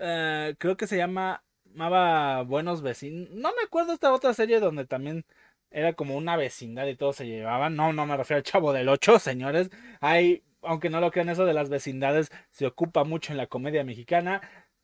eh, 0.00 0.54
creo 0.58 0.76
que 0.76 0.86
se 0.86 0.96
llama, 0.96 1.44
llamaba 1.64 2.42
Buenos 2.42 2.82
Vecinos. 2.82 3.30
No 3.30 3.50
me 3.56 3.62
acuerdo 3.64 3.92
esta 3.92 4.12
otra 4.12 4.34
serie 4.34 4.60
donde 4.60 4.86
también 4.86 5.24
era 5.70 5.92
como 5.92 6.16
una 6.16 6.36
vecindad 6.36 6.86
y 6.86 6.96
todos 6.96 7.16
se 7.16 7.26
llevaban. 7.26 7.76
No, 7.76 7.92
no 7.92 8.06
me 8.06 8.16
refiero 8.16 8.38
al 8.38 8.42
chavo 8.42 8.72
del 8.72 8.88
8, 8.88 9.18
señores. 9.18 9.70
Hay, 10.00 10.42
aunque 10.62 10.90
no 10.90 11.00
lo 11.00 11.10
crean, 11.10 11.28
eso 11.28 11.44
de 11.44 11.54
las 11.54 11.68
vecindades 11.68 12.30
se 12.50 12.66
ocupa 12.66 13.04
mucho 13.04 13.32
en 13.32 13.38
la 13.38 13.46
comedia 13.46 13.84
mexicana. 13.84 14.40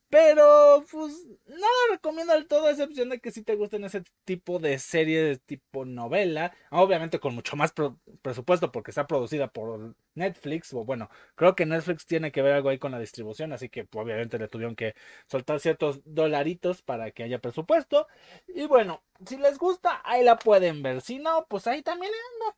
Pero, 0.08 0.84
pues, 0.90 1.26
no 1.46 1.56
lo 1.56 1.94
recomiendo 1.94 2.32
del 2.32 2.46
todo, 2.46 2.66
a 2.66 2.70
excepción 2.70 3.08
de 3.08 3.18
que 3.20 3.32
si 3.32 3.42
te 3.42 3.56
gusten 3.56 3.84
ese 3.84 4.04
tipo 4.24 4.60
de 4.60 4.78
series, 4.78 5.42
tipo 5.42 5.84
novela. 5.84 6.54
Obviamente 6.70 7.18
con 7.18 7.34
mucho 7.34 7.56
más 7.56 7.74
presupuesto 8.22 8.70
porque 8.70 8.92
está 8.92 9.06
producida 9.08 9.48
por 9.48 9.96
Netflix. 10.14 10.72
O 10.74 10.84
bueno, 10.84 11.10
creo 11.34 11.56
que 11.56 11.66
Netflix 11.66 12.06
tiene 12.06 12.30
que 12.30 12.42
ver 12.42 12.52
algo 12.54 12.68
ahí 12.68 12.78
con 12.78 12.92
la 12.92 13.00
distribución. 13.00 13.52
Así 13.52 13.68
que, 13.68 13.84
pues, 13.84 14.04
obviamente, 14.04 14.38
le 14.38 14.48
tuvieron 14.48 14.76
que 14.76 14.94
soltar 15.28 15.58
ciertos 15.60 16.00
dolaritos 16.04 16.82
para 16.82 17.10
que 17.10 17.24
haya 17.24 17.40
presupuesto. 17.40 18.06
Y 18.46 18.66
bueno, 18.66 19.02
si 19.26 19.36
les 19.38 19.58
gusta, 19.58 20.02
ahí 20.04 20.22
la 20.22 20.38
pueden 20.38 20.82
ver. 20.82 21.00
Si 21.00 21.18
no, 21.18 21.46
pues 21.48 21.66
ahí 21.66 21.82
también 21.82 22.12
ando. 22.32 22.56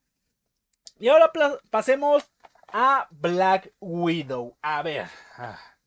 Y 1.00 1.08
ahora 1.08 1.32
pasemos 1.70 2.30
a 2.68 3.08
Black 3.10 3.72
Widow. 3.80 4.56
A 4.60 4.82
ver. 4.82 5.06
Ah. 5.36 5.77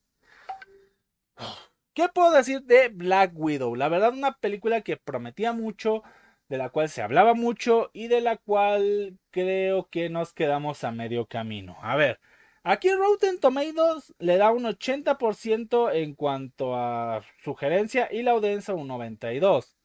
¿Qué 1.93 2.07
puedo 2.07 2.31
decir 2.31 2.61
de 2.63 2.87
Black 2.87 3.33
Widow? 3.35 3.75
La 3.75 3.89
verdad, 3.89 4.13
una 4.13 4.37
película 4.37 4.81
que 4.81 4.95
prometía 4.95 5.51
mucho, 5.51 6.03
de 6.47 6.57
la 6.57 6.69
cual 6.69 6.89
se 6.89 7.01
hablaba 7.01 7.33
mucho 7.33 7.89
y 7.93 8.07
de 8.07 8.21
la 8.21 8.37
cual 8.37 9.17
creo 9.29 9.89
que 9.89 10.09
nos 10.09 10.33
quedamos 10.33 10.83
a 10.85 10.91
medio 10.91 11.25
camino. 11.25 11.77
A 11.81 11.97
ver, 11.97 12.19
aquí 12.63 12.89
Rotten 12.93 13.39
Tomatoes 13.39 14.13
le 14.19 14.37
da 14.37 14.51
un 14.51 14.63
80% 14.63 15.91
en 15.93 16.15
cuanto 16.15 16.75
a 16.75 17.23
sugerencia 17.43 18.07
y 18.11 18.23
la 18.23 18.31
audiencia 18.31 18.73
un 18.73 18.87
92%. 18.87 19.75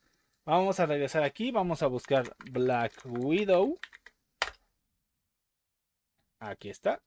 Vamos 0.44 0.78
a 0.78 0.86
regresar 0.86 1.24
aquí, 1.24 1.50
vamos 1.50 1.82
a 1.82 1.88
buscar 1.88 2.36
Black 2.52 2.92
Widow. 3.04 3.76
Aquí 6.38 6.70
está. 6.70 7.02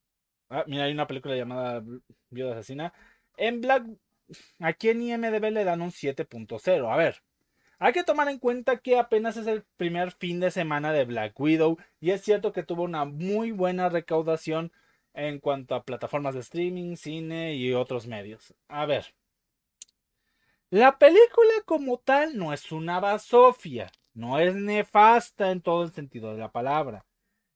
Ah, 0.50 0.66
mira, 0.68 0.84
hay 0.86 0.92
una 0.92 1.08
película 1.08 1.36
llamada 1.36 1.84
Viuda 2.30 2.54
Asesina. 2.54 2.94
En 3.38 3.62
Black 3.62 3.84
aquí 4.60 4.90
en 4.90 5.02
IMDB 5.02 5.52
le 5.52 5.64
dan 5.64 5.82
un 5.82 5.92
7.0. 5.92 6.92
A 6.92 6.98
ver, 6.98 7.22
hay 7.80 7.94
que 7.94 8.04
tomar 8.04 8.28
en 8.28 8.40
cuenta 8.40 8.78
que 8.78 8.98
apenas 8.98 9.38
es 9.38 9.48
el 9.48 9.64
primer 9.78 10.12
fin 10.12 10.40
de 10.40 10.52
semana 10.52 10.92
de 10.92 11.06
Black 11.06 11.40
Widow 11.40 11.78
y 12.02 12.12
es 12.12 12.22
cierto 12.22 12.52
que 12.52 12.64
tuvo 12.64 12.84
una 12.84 13.06
muy 13.06 13.52
buena 13.52 13.88
recaudación 13.90 14.72
en 15.14 15.40
cuanto 15.40 15.76
a 15.76 15.84
plataformas 15.84 16.34
de 16.34 16.42
streaming, 16.42 16.96
cine 16.96 17.56
y 17.56 17.74
otros 17.74 18.08
medios. 18.08 18.54
A 18.68 18.86
ver. 18.86 19.14
La 20.70 21.00
película 21.00 21.54
como 21.66 21.98
tal 22.00 22.38
no 22.38 22.54
es 22.54 22.72
una 22.72 23.00
basofia, 23.00 23.92
no 24.14 24.40
es 24.40 24.54
nefasta 24.54 25.52
en 25.52 25.62
todo 25.62 25.84
el 25.84 25.92
sentido 25.92 26.34
de 26.34 26.40
la 26.40 26.52
palabra. 26.52 27.06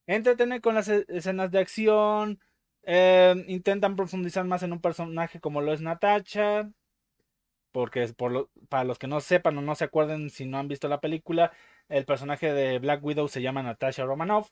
Entretener 0.08 0.62
con 0.62 0.76
las 0.76 0.88
e-, 0.90 1.06
escenas 1.10 1.52
de 1.52 1.60
acción, 1.60 2.40
em, 2.84 3.46
intentan 3.48 3.96
profundizar 3.96 4.46
más 4.46 4.64
en 4.64 4.74
un 4.74 4.82
personaje 4.82 5.40
como 5.40 5.62
lo 5.62 5.74
es 5.74 5.82
Natacha, 5.82 6.70
porque 7.72 8.08
por 8.10 8.50
para 8.70 8.84
los 8.84 9.00
que 9.00 9.08
no 9.08 9.20
sepan 9.22 9.58
o 9.58 9.62
no 9.62 9.76
se 9.76 9.86
acuerden 9.86 10.30
si 10.30 10.46
no 10.46 10.58
han 10.60 10.68
visto 10.68 10.88
la 10.88 11.02
película, 11.02 11.52
el 11.90 12.06
personaje 12.06 12.54
de 12.54 12.80
Black 12.80 13.04
Widow 13.04 13.28
se 13.28 13.42
llama 13.42 13.64
Natasha 13.64 14.06
Romanoff. 14.06 14.52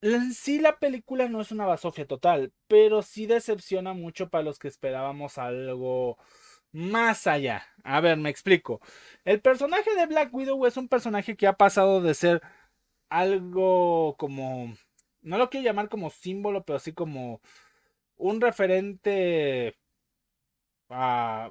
En 0.00 0.34
sí 0.34 0.58
la 0.60 0.78
película 0.78 1.28
no 1.28 1.40
es 1.40 1.50
una 1.50 1.66
basofia 1.66 2.06
total, 2.06 2.52
pero 2.68 3.02
sí 3.02 3.26
decepciona 3.26 3.94
mucho 3.94 4.28
para 4.28 4.44
los 4.44 4.58
que 4.58 4.68
esperábamos 4.68 5.38
algo 5.38 6.18
más 6.72 7.26
allá. 7.26 7.66
A 7.84 8.00
ver, 8.00 8.18
me 8.18 8.30
explico. 8.30 8.80
El 9.24 9.40
personaje 9.40 9.94
de 9.94 10.06
Black 10.06 10.34
Widow 10.34 10.66
es 10.66 10.76
un 10.76 10.88
personaje 10.88 11.36
que 11.36 11.46
ha 11.46 11.54
pasado 11.54 12.02
de 12.02 12.14
ser 12.14 12.42
algo 13.08 14.16
como... 14.18 14.74
No 15.24 15.38
lo 15.38 15.50
quiero 15.50 15.64
llamar 15.64 15.88
como 15.88 16.10
símbolo, 16.10 16.64
pero 16.64 16.78
sí 16.78 16.92
como 16.94 17.40
un 18.16 18.40
referente 18.40 19.76
a, 20.88 21.50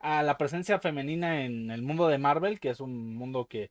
a 0.00 0.22
la 0.22 0.38
presencia 0.38 0.78
femenina 0.80 1.44
en 1.44 1.70
el 1.70 1.82
mundo 1.82 2.08
de 2.08 2.18
Marvel, 2.18 2.60
que 2.60 2.70
es 2.70 2.80
un 2.80 3.14
mundo 3.16 3.46
que 3.48 3.70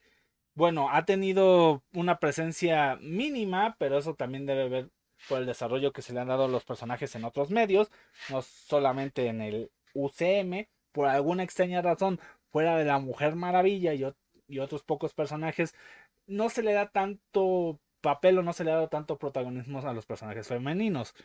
bueno, 0.55 0.89
ha 0.91 1.05
tenido 1.05 1.83
una 1.93 2.19
presencia 2.19 2.97
mínima, 3.01 3.75
pero 3.79 3.97
eso 3.99 4.15
también 4.15 4.45
debe 4.47 4.69
ver 4.69 4.91
por 5.29 5.39
el 5.39 5.47
desarrollo 5.47 5.93
que 5.93 6.01
se 6.03 6.13
le 6.13 6.21
han 6.21 6.29
dado 6.29 6.45
a 6.45 6.49
los 6.49 6.65
personajes 6.65 7.15
en 7.15 7.25
otros 7.25 7.51
medios, 7.51 7.91
no 8.29 8.41
solamente 8.41 9.27
en 9.27 9.41
el 9.41 9.71
UCM, 9.93 10.67
por 10.93 11.07
alguna 11.09 11.43
extraña 11.43 11.81
razón, 11.81 12.19
fuera 12.51 12.77
de 12.77 12.85
la 12.85 12.99
Mujer 12.99 13.35
Maravilla 13.35 13.93
y, 13.95 14.05
y 14.47 14.59
otros 14.59 14.83
pocos 14.83 15.13
personajes, 15.13 15.75
no 16.27 16.49
se 16.49 16.63
le 16.63 16.73
da 16.73 16.89
tanto 16.89 17.79
papel 18.03 18.37
o 18.37 18.43
no 18.43 18.53
se 18.53 18.63
le 18.63 18.71
ha 18.71 18.75
dado 18.75 18.89
tanto 18.89 19.17
protagonismo 19.17 19.79
a 19.79 19.93
los 19.93 20.05
personajes 20.05 20.47
femeninos. 20.47 21.15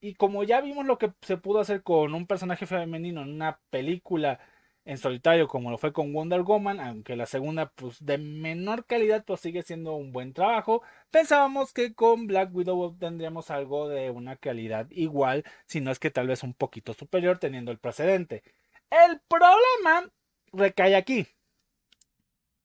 Y 0.00 0.14
como 0.16 0.44
ya 0.44 0.60
vimos 0.60 0.86
lo 0.86 0.98
que 0.98 1.12
se 1.22 1.38
pudo 1.38 1.60
hacer 1.60 1.82
con 1.82 2.14
un 2.14 2.26
personaje 2.26 2.66
femenino 2.66 3.22
en 3.22 3.30
una 3.32 3.60
película 3.70 4.40
en 4.84 4.98
solitario 4.98 5.48
como 5.48 5.70
lo 5.70 5.78
fue 5.78 5.92
con 5.92 6.12
Wonder 6.12 6.42
Woman, 6.42 6.80
aunque 6.80 7.16
la 7.16 7.26
segunda 7.26 7.70
pues 7.74 8.04
de 8.04 8.18
menor 8.18 8.84
calidad 8.86 9.24
pues 9.24 9.40
sigue 9.40 9.62
siendo 9.62 9.94
un 9.94 10.12
buen 10.12 10.34
trabajo, 10.34 10.82
pensábamos 11.10 11.72
que 11.72 11.94
con 11.94 12.26
Black 12.26 12.54
Widow 12.54 12.96
tendríamos 12.98 13.50
algo 13.50 13.88
de 13.88 14.10
una 14.10 14.36
calidad 14.36 14.86
igual, 14.90 15.44
si 15.66 15.80
no 15.80 15.90
es 15.90 15.98
que 15.98 16.10
tal 16.10 16.26
vez 16.28 16.42
un 16.42 16.54
poquito 16.54 16.92
superior 16.94 17.38
teniendo 17.38 17.72
el 17.72 17.78
precedente. 17.78 18.42
El 18.90 19.20
problema 19.28 20.10
recae 20.52 20.96
aquí. 20.96 21.26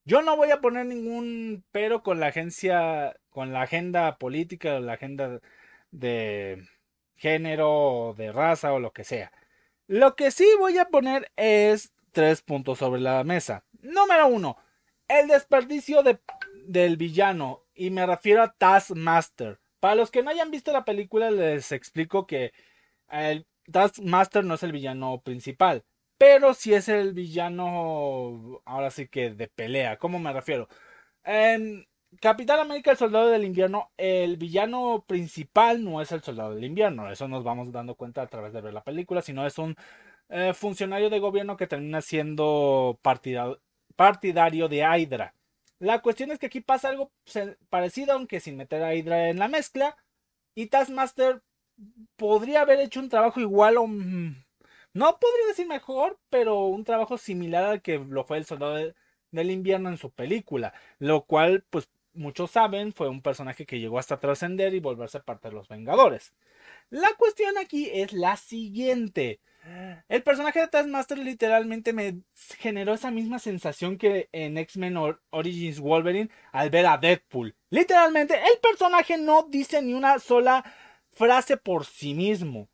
Yo 0.10 0.24
no 0.24 0.36
voy 0.36 0.50
a 0.50 0.60
poner 0.60 0.88
ningún 0.88 1.64
pero 1.72 2.02
con 2.02 2.20
la 2.20 2.28
agencia, 2.28 3.16
con 3.30 3.54
la 3.54 3.62
agenda 3.62 4.18
política 4.18 4.78
o 4.78 4.80
la 4.80 4.94
agenda 4.94 5.40
de 5.92 6.68
género, 7.16 8.16
de 8.18 8.32
raza 8.32 8.74
o 8.74 8.80
lo 8.80 8.92
que 8.92 9.04
sea. 9.04 9.32
Lo 9.86 10.16
que 10.16 10.32
sí 10.32 10.48
voy 10.58 10.80
a 10.80 10.86
poner 10.86 11.32
es 11.36 11.94
tres 12.12 12.42
puntos 12.42 12.80
sobre 12.80 13.02
la 13.02 13.24
mesa. 13.24 13.64
Número 13.84 14.26
uno, 14.26 14.58
el 15.08 15.28
desperdicio 15.28 16.02
de, 16.02 16.18
del 16.66 16.98
villano, 16.98 17.62
y 17.76 17.92
me 17.92 18.08
refiero 18.08 18.42
a 18.42 18.52
Taskmaster. 18.52 19.60
Para 19.80 19.94
los 19.94 20.10
que 20.10 20.24
no 20.24 20.32
hayan 20.32 20.50
visto 20.50 20.72
la 20.72 20.86
película, 20.86 21.30
les 21.30 21.72
explico 21.72 22.26
que 22.26 22.52
Taskmaster 23.72 24.44
no 24.44 24.56
es 24.56 24.64
el 24.64 24.72
villano 24.72 25.22
principal, 25.22 25.84
pero 26.20 26.54
sí 26.54 26.74
es 26.74 26.90
el 26.90 27.14
villano, 27.14 28.62
ahora 28.66 28.92
sí 28.92 29.08
que 29.08 29.32
de 29.32 29.48
pelea. 29.48 29.98
¿Cómo 29.98 30.20
me 30.20 30.34
refiero? 30.34 30.68
En 31.24 31.88
Capitán 32.22 32.60
América, 32.60 32.92
el 32.92 32.98
Soldado 32.98 33.30
del 33.30 33.46
Invierno, 33.46 33.92
el 33.98 34.38
villano 34.38 35.06
principal 35.08 35.84
no 35.84 36.02
es 36.02 36.12
el 36.12 36.22
Soldado 36.22 36.56
del 36.56 36.66
Invierno. 36.66 37.10
Eso 37.10 37.28
nos 37.30 37.44
vamos 37.46 37.72
dando 37.72 37.96
cuenta 37.96 38.22
a 38.22 38.28
través 38.28 38.52
de 38.52 38.62
ver 38.62 38.74
la 38.74 38.84
película, 38.84 39.22
sino 39.22 39.48
es 39.48 39.58
un 39.58 39.76
eh, 40.28 40.54
funcionario 40.54 41.10
de 41.10 41.20
gobierno 41.20 41.56
que 41.56 41.68
termina 41.68 42.02
siendo 42.02 43.00
partidario 43.96 44.68
de 44.68 44.78
Hydra. 44.80 45.36
La 45.80 46.02
cuestión 46.02 46.32
es 46.32 46.40
que 46.40 46.48
aquí 46.48 46.60
pasa 46.60 46.90
algo 46.90 47.14
parecido, 47.70 48.14
aunque 48.14 48.42
sin 48.42 48.58
meter 48.58 48.84
a 48.84 48.94
Hydra 48.94 49.30
en 49.30 49.40
la 49.40 49.48
mezcla. 49.48 49.96
Y 50.54 50.68
Taskmaster 50.68 51.44
podría 52.18 52.62
haber 52.62 52.82
hecho 52.82 53.00
un 53.00 53.10
trabajo 53.10 53.40
igual 53.40 53.78
o... 53.78 53.88
No 54.94 55.20
podría 55.20 55.48
decir 55.48 55.68
mejor, 55.68 56.20
pero 56.30 56.66
un 56.66 56.84
trabajo 56.84 57.18
similar 57.18 57.66
al 57.66 57.82
que 57.82 58.00
lo 58.00 58.24
fue 58.24 58.38
el 58.38 58.46
soldado 58.46 58.94
del 59.32 59.52
invierno 59.52 59.90
en 59.90 59.98
su 59.98 60.12
película. 60.12 60.74
Lo 60.98 61.26
cual, 61.26 61.66
pues 61.70 61.90
muchos 62.14 62.52
saben, 62.52 62.94
fue 62.94 63.10
un 63.10 63.22
personaje 63.22 63.66
que 63.66 63.80
llegó 63.80 64.00
hasta 64.00 64.20
trascender 64.20 64.74
y 64.74 64.80
volverse 64.80 65.20
parte 65.20 65.50
de 65.50 65.56
los 65.56 65.68
Vengadores. 65.68 66.34
La 66.90 67.10
cuestión 67.18 67.58
aquí 67.58 67.90
es 67.94 68.14
la 68.14 68.36
siguiente. 68.38 69.42
El 70.08 70.24
personaje 70.24 70.62
de 70.62 70.68
Taskmaster 70.68 71.18
literalmente 71.20 71.94
me 71.94 72.22
generó 72.58 72.94
esa 72.94 73.12
misma 73.12 73.40
sensación 73.40 73.98
que 73.98 74.30
en 74.32 74.58
X-Men 74.58 74.98
Origins 75.30 75.80
Wolverine 75.80 76.30
al 76.52 76.70
ver 76.70 76.88
a 76.88 76.98
Deadpool. 76.98 77.56
Literalmente, 77.70 78.36
el 78.36 78.60
personaje 78.62 79.18
no 79.18 79.44
dice 79.44 79.82
ni 79.82 79.94
una 79.94 80.18
sola 80.20 80.64
frase 81.12 81.58
por 81.58 81.86
sí 81.86 82.14
mismo. 82.14 82.70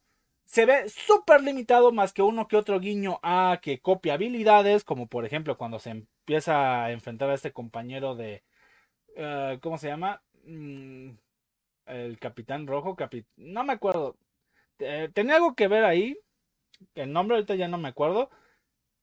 Se 0.45 0.65
ve 0.65 0.89
súper 0.89 1.41
limitado 1.43 1.91
más 1.91 2.13
que 2.13 2.21
uno 2.21 2.47
que 2.47 2.57
otro 2.57 2.79
guiño 2.79 3.19
a 3.23 3.59
que 3.61 3.79
copia 3.81 4.13
habilidades, 4.13 4.83
como 4.83 5.07
por 5.07 5.25
ejemplo 5.25 5.57
cuando 5.57 5.79
se 5.79 5.89
empieza 5.91 6.85
a 6.85 6.91
enfrentar 6.91 7.29
a 7.29 7.33
este 7.35 7.51
compañero 7.51 8.15
de... 8.15 8.43
Eh, 9.15 9.59
¿Cómo 9.61 9.77
se 9.77 9.87
llama? 9.87 10.21
Mm, 10.45 11.11
el 11.87 12.19
Capitán 12.19 12.67
Rojo, 12.67 12.95
no 13.37 13.63
me 13.63 13.73
acuerdo. 13.73 14.17
Eh, 14.79 15.09
tenía 15.13 15.35
algo 15.37 15.55
que 15.55 15.67
ver 15.67 15.85
ahí, 15.85 16.17
el 16.95 17.11
nombre 17.13 17.37
ahorita 17.37 17.55
ya 17.55 17.67
no 17.67 17.77
me 17.77 17.89
acuerdo, 17.89 18.29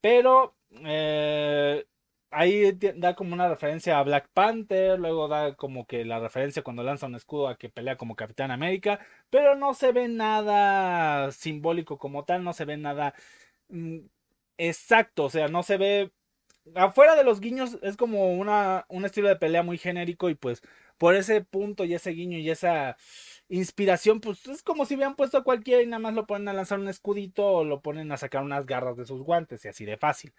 pero 0.00 0.54
eh, 0.84 1.86
ahí 2.32 2.72
da 2.96 3.14
como 3.14 3.34
una 3.34 3.48
referencia 3.48 3.98
a 3.98 4.02
Black 4.02 4.28
Panther, 4.32 4.98
luego 4.98 5.28
da 5.28 5.54
como 5.54 5.86
que 5.86 6.04
la 6.04 6.18
referencia 6.20 6.62
cuando 6.62 6.82
lanza 6.82 7.06
un 7.06 7.14
escudo 7.14 7.48
a 7.48 7.56
que 7.56 7.68
pelea 7.70 7.96
como 7.96 8.16
Capitán 8.16 8.50
América, 8.50 9.00
pero 9.30 9.54
no 9.56 9.74
se 9.74 9.92
ve 9.92 10.08
nada 10.08 11.30
simbólico 11.32 11.98
como 11.98 12.24
tal, 12.24 12.44
no 12.44 12.52
se 12.52 12.64
ve 12.64 12.76
nada 12.76 13.14
mm, 13.68 13.98
exacto, 14.58 15.24
o 15.24 15.30
sea, 15.30 15.48
no 15.48 15.62
se 15.62 15.76
ve 15.78 16.12
afuera 16.74 17.16
de 17.16 17.24
los 17.24 17.40
guiños 17.40 17.78
es 17.82 17.96
como 17.96 18.32
una, 18.34 18.84
un 18.88 19.04
estilo 19.04 19.28
de 19.28 19.36
pelea 19.36 19.62
muy 19.62 19.78
genérico 19.78 20.30
y 20.30 20.34
pues 20.34 20.62
por 20.98 21.14
ese 21.16 21.42
punto 21.42 21.84
y 21.84 21.94
ese 21.94 22.10
guiño 22.10 22.38
y 22.38 22.50
esa 22.50 22.96
inspiración, 23.48 24.20
pues 24.20 24.46
es 24.48 24.62
como 24.62 24.86
si 24.86 24.94
hubieran 24.94 25.16
puesto 25.16 25.38
a 25.38 25.44
cualquiera 25.44 25.82
y 25.82 25.86
nada 25.86 25.98
más 26.00 26.14
lo 26.14 26.26
ponen 26.26 26.48
a 26.48 26.52
lanzar 26.52 26.78
un 26.78 26.88
escudito 26.88 27.44
o 27.46 27.64
lo 27.64 27.82
ponen 27.82 28.12
a 28.12 28.16
sacar 28.16 28.42
unas 28.44 28.66
garras 28.66 28.96
de 28.96 29.04
sus 29.06 29.22
guantes 29.22 29.64
y 29.64 29.68
así 29.68 29.84
de 29.84 29.96
fácil. 29.96 30.32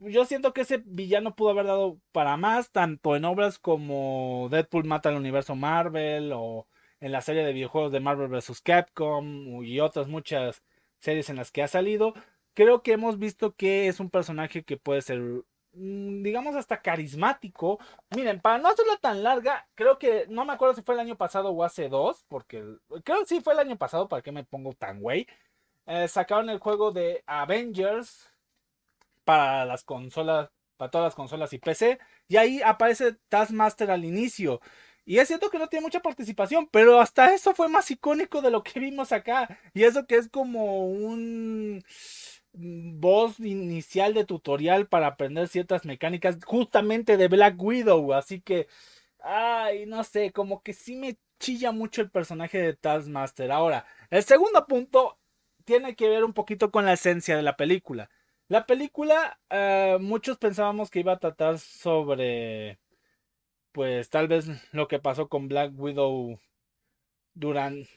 Yo 0.00 0.24
siento 0.24 0.52
que 0.52 0.62
ese 0.62 0.82
villano 0.84 1.34
pudo 1.34 1.50
haber 1.50 1.66
dado 1.66 1.98
para 2.12 2.36
más, 2.36 2.70
tanto 2.70 3.16
en 3.16 3.24
obras 3.24 3.58
como 3.58 4.48
Deadpool 4.50 4.84
mata 4.84 5.08
al 5.08 5.16
universo 5.16 5.56
Marvel 5.56 6.32
o 6.34 6.66
en 7.00 7.12
la 7.12 7.20
serie 7.22 7.44
de 7.44 7.52
videojuegos 7.52 7.92
de 7.92 8.00
Marvel 8.00 8.28
vs. 8.28 8.60
Capcom 8.60 9.62
y 9.62 9.80
otras 9.80 10.08
muchas 10.08 10.62
series 10.98 11.30
en 11.30 11.36
las 11.36 11.50
que 11.50 11.62
ha 11.62 11.68
salido. 11.68 12.14
Creo 12.54 12.82
que 12.82 12.92
hemos 12.92 13.18
visto 13.18 13.54
que 13.54 13.88
es 13.88 14.00
un 14.00 14.10
personaje 14.10 14.64
que 14.64 14.76
puede 14.76 15.02
ser 15.02 15.44
Mm, 15.72 16.22
digamos 16.22 16.56
hasta 16.56 16.80
carismático. 16.82 17.78
Miren, 18.10 18.40
para 18.40 18.58
no 18.58 18.68
hacerla 18.68 18.96
tan 18.96 19.22
larga, 19.22 19.68
creo 19.74 19.98
que 19.98 20.26
no 20.28 20.44
me 20.44 20.52
acuerdo 20.52 20.74
si 20.74 20.82
fue 20.82 20.94
el 20.94 21.00
año 21.00 21.16
pasado 21.16 21.50
o 21.50 21.64
hace 21.64 21.88
dos, 21.88 22.24
porque 22.28 22.64
creo 23.04 23.20
que 23.20 23.26
sí 23.26 23.40
fue 23.40 23.52
el 23.52 23.60
año 23.60 23.76
pasado, 23.76 24.08
para 24.08 24.22
que 24.22 24.32
me 24.32 24.44
pongo 24.44 24.72
tan 24.72 25.00
güey. 25.00 25.26
Eh, 25.86 26.08
sacaron 26.08 26.50
el 26.50 26.58
juego 26.58 26.92
de 26.92 27.22
Avengers 27.26 28.27
para 29.28 29.66
las 29.66 29.84
consolas, 29.84 30.48
para 30.78 30.90
todas 30.90 31.08
las 31.08 31.14
consolas 31.14 31.52
y 31.52 31.58
PC, 31.58 31.98
y 32.28 32.38
ahí 32.38 32.62
aparece 32.62 33.12
Taskmaster 33.28 33.90
al 33.90 34.06
inicio. 34.06 34.62
Y 35.04 35.18
es 35.18 35.28
cierto 35.28 35.50
que 35.50 35.58
no 35.58 35.66
tiene 35.68 35.82
mucha 35.82 36.00
participación, 36.00 36.66
pero 36.72 36.98
hasta 36.98 37.34
eso 37.34 37.54
fue 37.54 37.68
más 37.68 37.90
icónico 37.90 38.40
de 38.40 38.50
lo 38.50 38.62
que 38.62 38.80
vimos 38.80 39.12
acá. 39.12 39.58
Y 39.74 39.84
eso 39.84 40.06
que 40.06 40.16
es 40.16 40.30
como 40.30 40.86
un 40.88 41.84
voz 42.54 43.38
inicial 43.38 44.14
de 44.14 44.24
tutorial 44.24 44.88
para 44.88 45.08
aprender 45.08 45.48
ciertas 45.48 45.84
mecánicas 45.84 46.38
justamente 46.46 47.18
de 47.18 47.28
Black 47.28 47.62
Widow. 47.62 48.14
Así 48.14 48.40
que, 48.40 48.66
ay, 49.18 49.84
no 49.84 50.04
sé, 50.04 50.32
como 50.32 50.62
que 50.62 50.72
sí 50.72 50.96
me 50.96 51.18
chilla 51.38 51.70
mucho 51.70 52.00
el 52.00 52.10
personaje 52.10 52.62
de 52.62 52.74
Taskmaster. 52.74 53.52
Ahora, 53.52 53.84
el 54.08 54.24
segundo 54.24 54.66
punto 54.66 55.18
tiene 55.66 55.94
que 55.96 56.08
ver 56.08 56.24
un 56.24 56.32
poquito 56.32 56.70
con 56.70 56.86
la 56.86 56.94
esencia 56.94 57.36
de 57.36 57.42
la 57.42 57.58
película. 57.58 58.08
La 58.48 58.64
película, 58.66 59.38
eh, 59.50 59.98
muchos 60.00 60.38
pensábamos 60.38 60.90
que 60.90 61.00
iba 61.00 61.12
a 61.12 61.18
tratar 61.18 61.58
sobre, 61.58 62.78
pues 63.72 64.08
tal 64.08 64.26
vez 64.26 64.46
lo 64.72 64.88
que 64.88 64.98
pasó 64.98 65.28
con 65.28 65.48
Black 65.48 65.72
Widow 65.78 66.40
durante... 67.34 67.88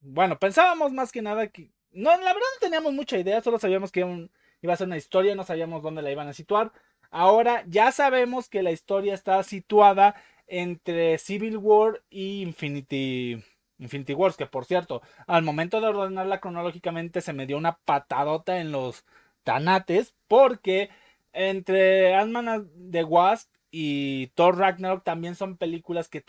Bueno, 0.00 0.38
pensábamos 0.38 0.92
más 0.92 1.10
que 1.10 1.22
nada 1.22 1.48
que, 1.48 1.70
no, 1.90 2.10
la 2.10 2.16
verdad 2.18 2.34
no 2.34 2.60
teníamos 2.60 2.92
mucha 2.92 3.18
idea, 3.18 3.40
solo 3.40 3.58
sabíamos 3.58 3.92
que 3.92 4.28
iba 4.60 4.72
a 4.74 4.76
ser 4.76 4.86
una 4.88 4.98
historia, 4.98 5.34
no 5.34 5.44
sabíamos 5.44 5.82
dónde 5.82 6.02
la 6.02 6.12
iban 6.12 6.28
a 6.28 6.34
situar. 6.34 6.72
Ahora 7.10 7.64
ya 7.66 7.90
sabemos 7.92 8.48
que 8.50 8.62
la 8.62 8.72
historia 8.72 9.14
está 9.14 9.42
situada 9.42 10.16
entre 10.46 11.16
Civil 11.18 11.56
War 11.56 12.02
y 12.10 12.42
Infinity, 12.42 13.42
Infinity 13.78 14.12
Wars, 14.12 14.36
que 14.36 14.46
por 14.46 14.66
cierto, 14.66 15.00
al 15.26 15.42
momento 15.44 15.80
de 15.80 15.86
ordenarla 15.86 16.40
cronológicamente 16.40 17.20
se 17.22 17.32
me 17.32 17.46
dio 17.46 17.56
una 17.56 17.78
patadota 17.78 18.60
en 18.60 18.72
los 18.72 19.06
tanates, 19.44 20.14
porque 20.28 20.90
entre 21.32 22.14
Ant-Man 22.14 22.70
de 22.74 23.04
Wasp 23.04 23.50
y 23.70 24.28
Thor 24.36 24.56
Ragnarok 24.56 25.02
también 25.02 25.34
son 25.34 25.56
películas 25.56 26.08
que 26.08 26.22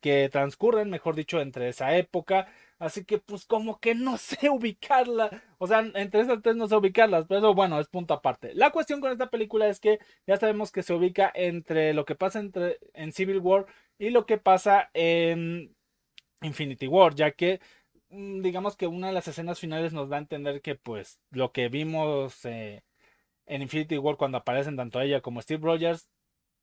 que 0.00 0.28
transcurren, 0.30 0.90
mejor 0.90 1.16
dicho, 1.16 1.40
entre 1.40 1.68
esa 1.68 1.96
época. 1.96 2.46
Así 2.78 3.04
que 3.04 3.18
pues 3.18 3.46
como 3.46 3.80
que 3.80 3.94
no 3.96 4.16
sé 4.18 4.48
ubicarla. 4.50 5.42
O 5.58 5.66
sea, 5.66 5.80
entre 5.94 6.20
esas 6.20 6.42
tres 6.42 6.54
no 6.56 6.68
sé 6.68 6.76
ubicarlas. 6.76 7.26
Pero 7.28 7.54
bueno, 7.54 7.80
es 7.80 7.88
punto 7.88 8.14
aparte. 8.14 8.54
La 8.54 8.70
cuestión 8.70 9.00
con 9.00 9.10
esta 9.12 9.28
película 9.30 9.66
es 9.68 9.80
que 9.80 9.98
ya 10.26 10.36
sabemos 10.36 10.70
que 10.70 10.84
se 10.84 10.94
ubica 10.94 11.32
entre 11.34 11.94
lo 11.94 12.04
que 12.04 12.14
pasa 12.14 12.38
entre, 12.38 12.78
en 12.94 13.12
Civil 13.12 13.38
War 13.38 13.66
y 13.98 14.10
lo 14.10 14.24
que 14.26 14.38
pasa 14.38 14.90
en 14.94 15.74
Infinity 16.42 16.86
War. 16.86 17.14
Ya 17.14 17.32
que 17.32 17.60
digamos 18.16 18.76
que 18.76 18.86
una 18.86 19.08
de 19.08 19.12
las 19.12 19.28
escenas 19.28 19.60
finales 19.60 19.92
nos 19.92 20.08
da 20.08 20.16
a 20.16 20.20
entender 20.20 20.62
que 20.62 20.74
pues 20.74 21.20
lo 21.30 21.52
que 21.52 21.68
vimos 21.68 22.44
eh, 22.44 22.82
en 23.46 23.62
Infinity 23.62 23.98
War 23.98 24.16
cuando 24.16 24.38
aparecen 24.38 24.76
tanto 24.76 25.00
ella 25.00 25.20
como 25.20 25.42
Steve 25.42 25.62
Rogers 25.64 26.08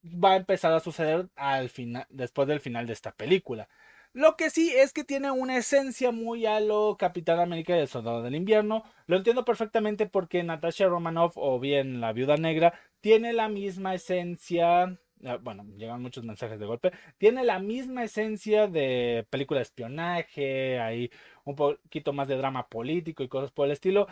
va 0.03 0.33
a 0.33 0.37
empezar 0.37 0.73
a 0.73 0.79
suceder 0.79 1.29
al 1.35 1.69
final, 1.69 2.05
después 2.09 2.47
del 2.47 2.59
final 2.59 2.87
de 2.87 2.93
esta 2.93 3.13
película. 3.13 3.69
Lo 4.13 4.35
que 4.35 4.51
sí 4.51 4.71
es 4.75 4.93
que 4.93 5.03
tiene 5.03 5.31
una 5.31 5.57
esencia 5.57 6.11
muy 6.11 6.45
a 6.45 6.59
lo 6.59 6.97
Capitán 6.99 7.39
América 7.39 7.75
y 7.75 7.79
el 7.79 7.87
Soldado 7.87 8.21
del 8.21 8.35
Invierno. 8.35 8.83
Lo 9.07 9.17
entiendo 9.17 9.43
perfectamente 9.43 10.05
porque 10.05 10.43
Natasha 10.43 10.85
Romanoff 10.87 11.33
o 11.35 11.59
bien 11.59 11.99
la 11.99 12.13
Viuda 12.13 12.37
Negra 12.37 12.79
tiene 13.01 13.33
la 13.33 13.49
misma 13.49 13.95
esencia. 13.95 14.99
Ah, 15.25 15.37
bueno, 15.41 15.65
llegan 15.77 16.01
muchos 16.01 16.23
mensajes 16.23 16.59
de 16.59 16.65
golpe. 16.65 16.91
Tiene 17.17 17.43
la 17.43 17.59
misma 17.59 18.03
esencia 18.03 18.67
de 18.67 19.25
película 19.29 19.59
de 19.59 19.63
espionaje, 19.63 20.79
hay 20.79 21.11
un 21.45 21.55
poquito 21.55 22.13
más 22.13 22.27
de 22.27 22.37
drama 22.37 22.67
político 22.67 23.23
y 23.23 23.29
cosas 23.29 23.51
por 23.51 23.67
el 23.67 23.71
estilo. 23.71 24.07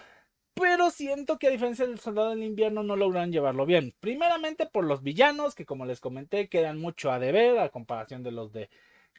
Pero 0.53 0.89
siento 0.91 1.37
que 1.39 1.47
a 1.47 1.49
diferencia 1.49 1.87
del 1.87 1.99
Soldado 1.99 2.31
del 2.31 2.43
Invierno 2.43 2.83
no 2.83 2.95
logran 2.95 3.31
llevarlo 3.31 3.65
bien. 3.65 3.93
Primeramente 3.99 4.65
por 4.67 4.85
los 4.85 5.01
villanos, 5.03 5.55
que 5.55 5.65
como 5.65 5.85
les 5.85 5.99
comenté, 6.01 6.49
quedan 6.49 6.79
mucho 6.79 7.11
a 7.11 7.19
deber 7.19 7.59
a 7.59 7.69
comparación 7.69 8.23
de 8.23 8.31
los 8.31 8.51
de 8.53 8.69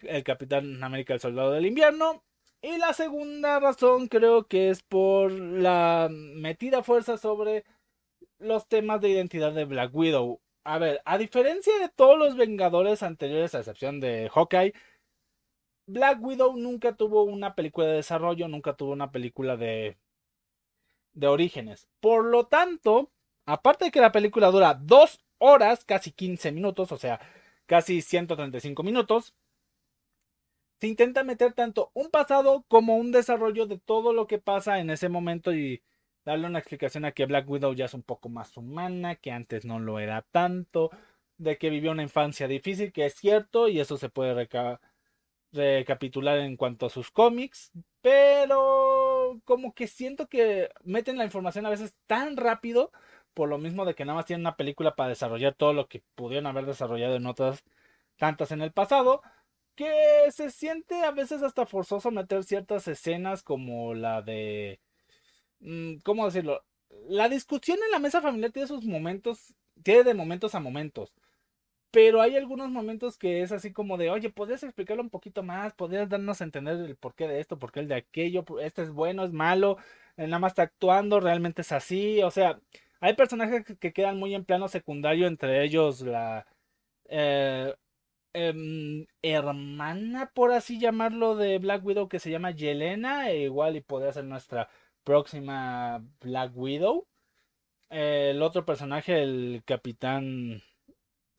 El 0.03 0.25
Capitán 0.25 0.83
América 0.85 1.15
el 1.15 1.21
Soldado 1.21 1.53
del 1.53 1.67
Invierno. 1.67 2.23
Y 2.63 2.79
la 2.79 2.93
segunda 2.95 3.61
razón 3.61 4.09
creo 4.09 4.47
que 4.47 4.71
es 4.71 4.83
por 4.83 5.33
la 5.33 6.09
metida 6.11 6.83
fuerza 6.83 7.17
sobre 7.19 7.65
los 8.39 8.69
temas 8.69 9.01
de 9.01 9.11
identidad 9.11 9.53
de 9.53 9.65
Black 9.65 9.95
Widow. 9.95 10.42
A 10.65 10.79
ver, 10.79 11.01
a 11.05 11.19
diferencia 11.19 11.77
de 11.79 11.89
todos 11.89 12.19
los 12.19 12.37
Vengadores 12.37 13.03
anteriores, 13.03 13.55
a 13.55 13.59
excepción 13.61 14.01
de 14.01 14.31
Hawkeye, 14.33 14.73
Black 15.87 16.19
Widow 16.23 16.57
nunca 16.57 16.97
tuvo 16.97 17.23
una 17.25 17.55
película 17.55 17.87
de 17.87 17.95
desarrollo, 17.95 18.49
nunca 18.49 18.75
tuvo 18.75 18.93
una 18.93 19.11
película 19.13 19.57
de 19.57 19.97
de 21.15 21.27
orígenes. 21.27 21.89
Por 22.01 22.25
lo 22.25 22.47
tanto, 22.47 23.11
aparte 23.47 23.87
de 23.87 23.91
que 23.91 24.01
la 24.01 24.13
película 24.13 24.51
dura 24.51 24.75
2 24.75 25.21
horas, 25.39 25.85
casi 25.85 26.13
15 26.13 26.53
minutos, 26.53 26.93
o 26.93 26.97
sea, 26.97 27.21
casi 27.67 28.03
135 28.03 28.83
minutos, 28.83 29.35
se 30.81 30.89
intenta 30.89 31.23
meter 31.25 31.53
tanto 31.53 31.91
un 31.95 32.11
pasado 32.11 32.65
como 32.69 32.97
un 32.97 33.13
desarrollo 33.13 33.67
de 33.67 33.79
todo 33.79 34.13
lo 34.13 34.27
que 34.27 34.39
pasa 34.39 34.81
en 34.81 34.91
ese 34.91 35.09
momento 35.09 35.53
y 35.55 35.83
darle 36.25 36.47
una 36.47 36.59
explicación 36.59 37.05
a 37.05 37.13
que 37.13 37.27
Black 37.27 37.49
Widow 37.49 37.75
ya 37.75 37.87
es 37.87 37.95
un 37.95 38.03
poco 38.03 38.29
más 38.29 38.57
humana, 38.57 39.17
que 39.17 39.33
antes 39.33 39.65
no 39.65 39.79
lo 39.81 39.99
era 39.99 40.23
tanto, 40.23 40.91
de 41.39 41.59
que 41.59 41.71
vivió 41.71 41.91
una 41.93 42.03
infancia 42.03 42.49
difícil, 42.49 42.93
que 42.93 43.07
es 43.07 43.15
cierto, 43.15 43.69
y 43.69 43.81
eso 43.81 43.97
se 43.97 44.09
puede 44.09 44.49
recapitular 45.53 46.39
en 46.39 46.57
cuanto 46.57 46.87
a 46.87 46.91
sus 46.91 47.11
cómics, 47.11 47.73
pero 48.01 49.41
como 49.45 49.75
que 49.75 49.87
siento 49.87 50.29
que 50.29 50.71
meten 50.85 51.19
la 51.19 51.25
información 51.25 51.67
a 51.67 51.71
veces 51.71 51.95
tan 52.07 52.37
rápido, 52.37 52.93
por 53.35 53.49
lo 53.49 53.59
mismo 53.59 53.85
de 53.85 53.95
que 53.95 54.05
nada 54.05 54.17
más 54.17 54.27
tienen 54.27 54.43
una 54.43 54.57
película 54.57 54.95
para 54.95 55.09
desarrollar 55.11 55.55
todo 55.55 55.73
lo 55.73 55.89
que 55.89 56.03
pudieron 56.15 56.47
haber 56.47 56.67
desarrollado 56.67 57.17
en 57.17 57.27
otras 57.27 57.65
tantas 58.17 58.53
en 58.53 58.63
el 58.63 58.73
pasado, 58.73 59.23
que 59.75 60.31
se 60.31 60.51
siente 60.51 61.03
a 61.03 61.11
veces 61.13 61.43
hasta 61.43 61.67
forzoso 61.67 62.11
meter 62.11 62.45
ciertas 62.45 62.87
escenas 62.89 63.43
como 63.43 63.95
la 63.95 64.23
de... 64.23 64.81
Mm, 65.63 65.97
¿Cómo 66.05 66.27
decirlo? 66.27 66.65
La 67.09 67.29
discusión 67.29 67.79
en 67.85 67.91
la 67.91 67.99
mesa 67.99 68.21
familiar 68.21 68.53
tiene 68.53 68.69
sus 68.69 68.85
momentos, 68.85 69.55
tiene 69.83 70.05
de 70.05 70.15
momentos 70.15 70.55
a 70.55 70.61
momentos. 70.61 71.13
Pero 71.91 72.23
hay 72.23 72.37
algunos 72.37 72.71
momentos 72.71 73.19
que 73.19 73.43
es 73.43 73.53
así 73.53 73.73
como 73.73 73.99
de, 73.99 74.11
oye, 74.11 74.31
¿podrías 74.31 74.63
explicarlo 74.63 75.03
un 75.03 75.11
poquito 75.11 75.43
más? 75.43 75.75
¿Podrías 75.75 76.09
darnos 76.09 76.41
a 76.41 76.45
entender 76.45 76.79
el 76.79 76.97
porqué 76.97 77.29
de 77.29 77.41
esto, 77.41 77.59
porqué 77.59 77.81
el 77.81 77.89
de 77.89 77.97
aquello? 77.97 78.45
¿Este 78.61 78.83
es 78.83 78.91
bueno, 78.93 79.25
es 79.25 79.33
malo? 79.33 79.79
Eh, 80.17 80.27
¿Nada 80.27 80.39
más 80.41 80.53
está 80.53 80.63
actuando? 80.63 81.21
¿Realmente 81.21 81.63
es 81.63 81.73
así? 81.73 82.23
O 82.23 82.31
sea, 82.31 82.61
hay 83.01 83.15
personajes 83.15 83.65
que 83.79 83.93
quedan 83.93 84.19
muy 84.19 84.35
en 84.35 84.45
plano 84.45 84.69
secundario, 84.69 85.27
entre 85.27 85.65
ellos 85.65 86.01
la 86.03 86.47
eh, 87.09 87.75
em, 88.33 89.07
hermana, 89.23 90.31
por 90.35 90.53
así 90.53 90.79
llamarlo, 90.81 91.37
de 91.37 91.59
Black 91.59 91.85
Widow 91.85 92.09
que 92.09 92.19
se 92.21 92.31
llama 92.31 92.53
Yelena, 92.53 93.31
e 93.31 93.43
igual 93.43 93.77
y 93.77 93.81
podría 93.83 94.13
ser 94.13 94.25
nuestra 94.25 94.69
próxima 95.05 96.05
Black 96.21 96.53
Widow. 96.57 97.07
el 97.91 98.43
otro 98.43 98.65
personaje, 98.65 99.23
el 99.23 99.63
capitán 99.67 100.63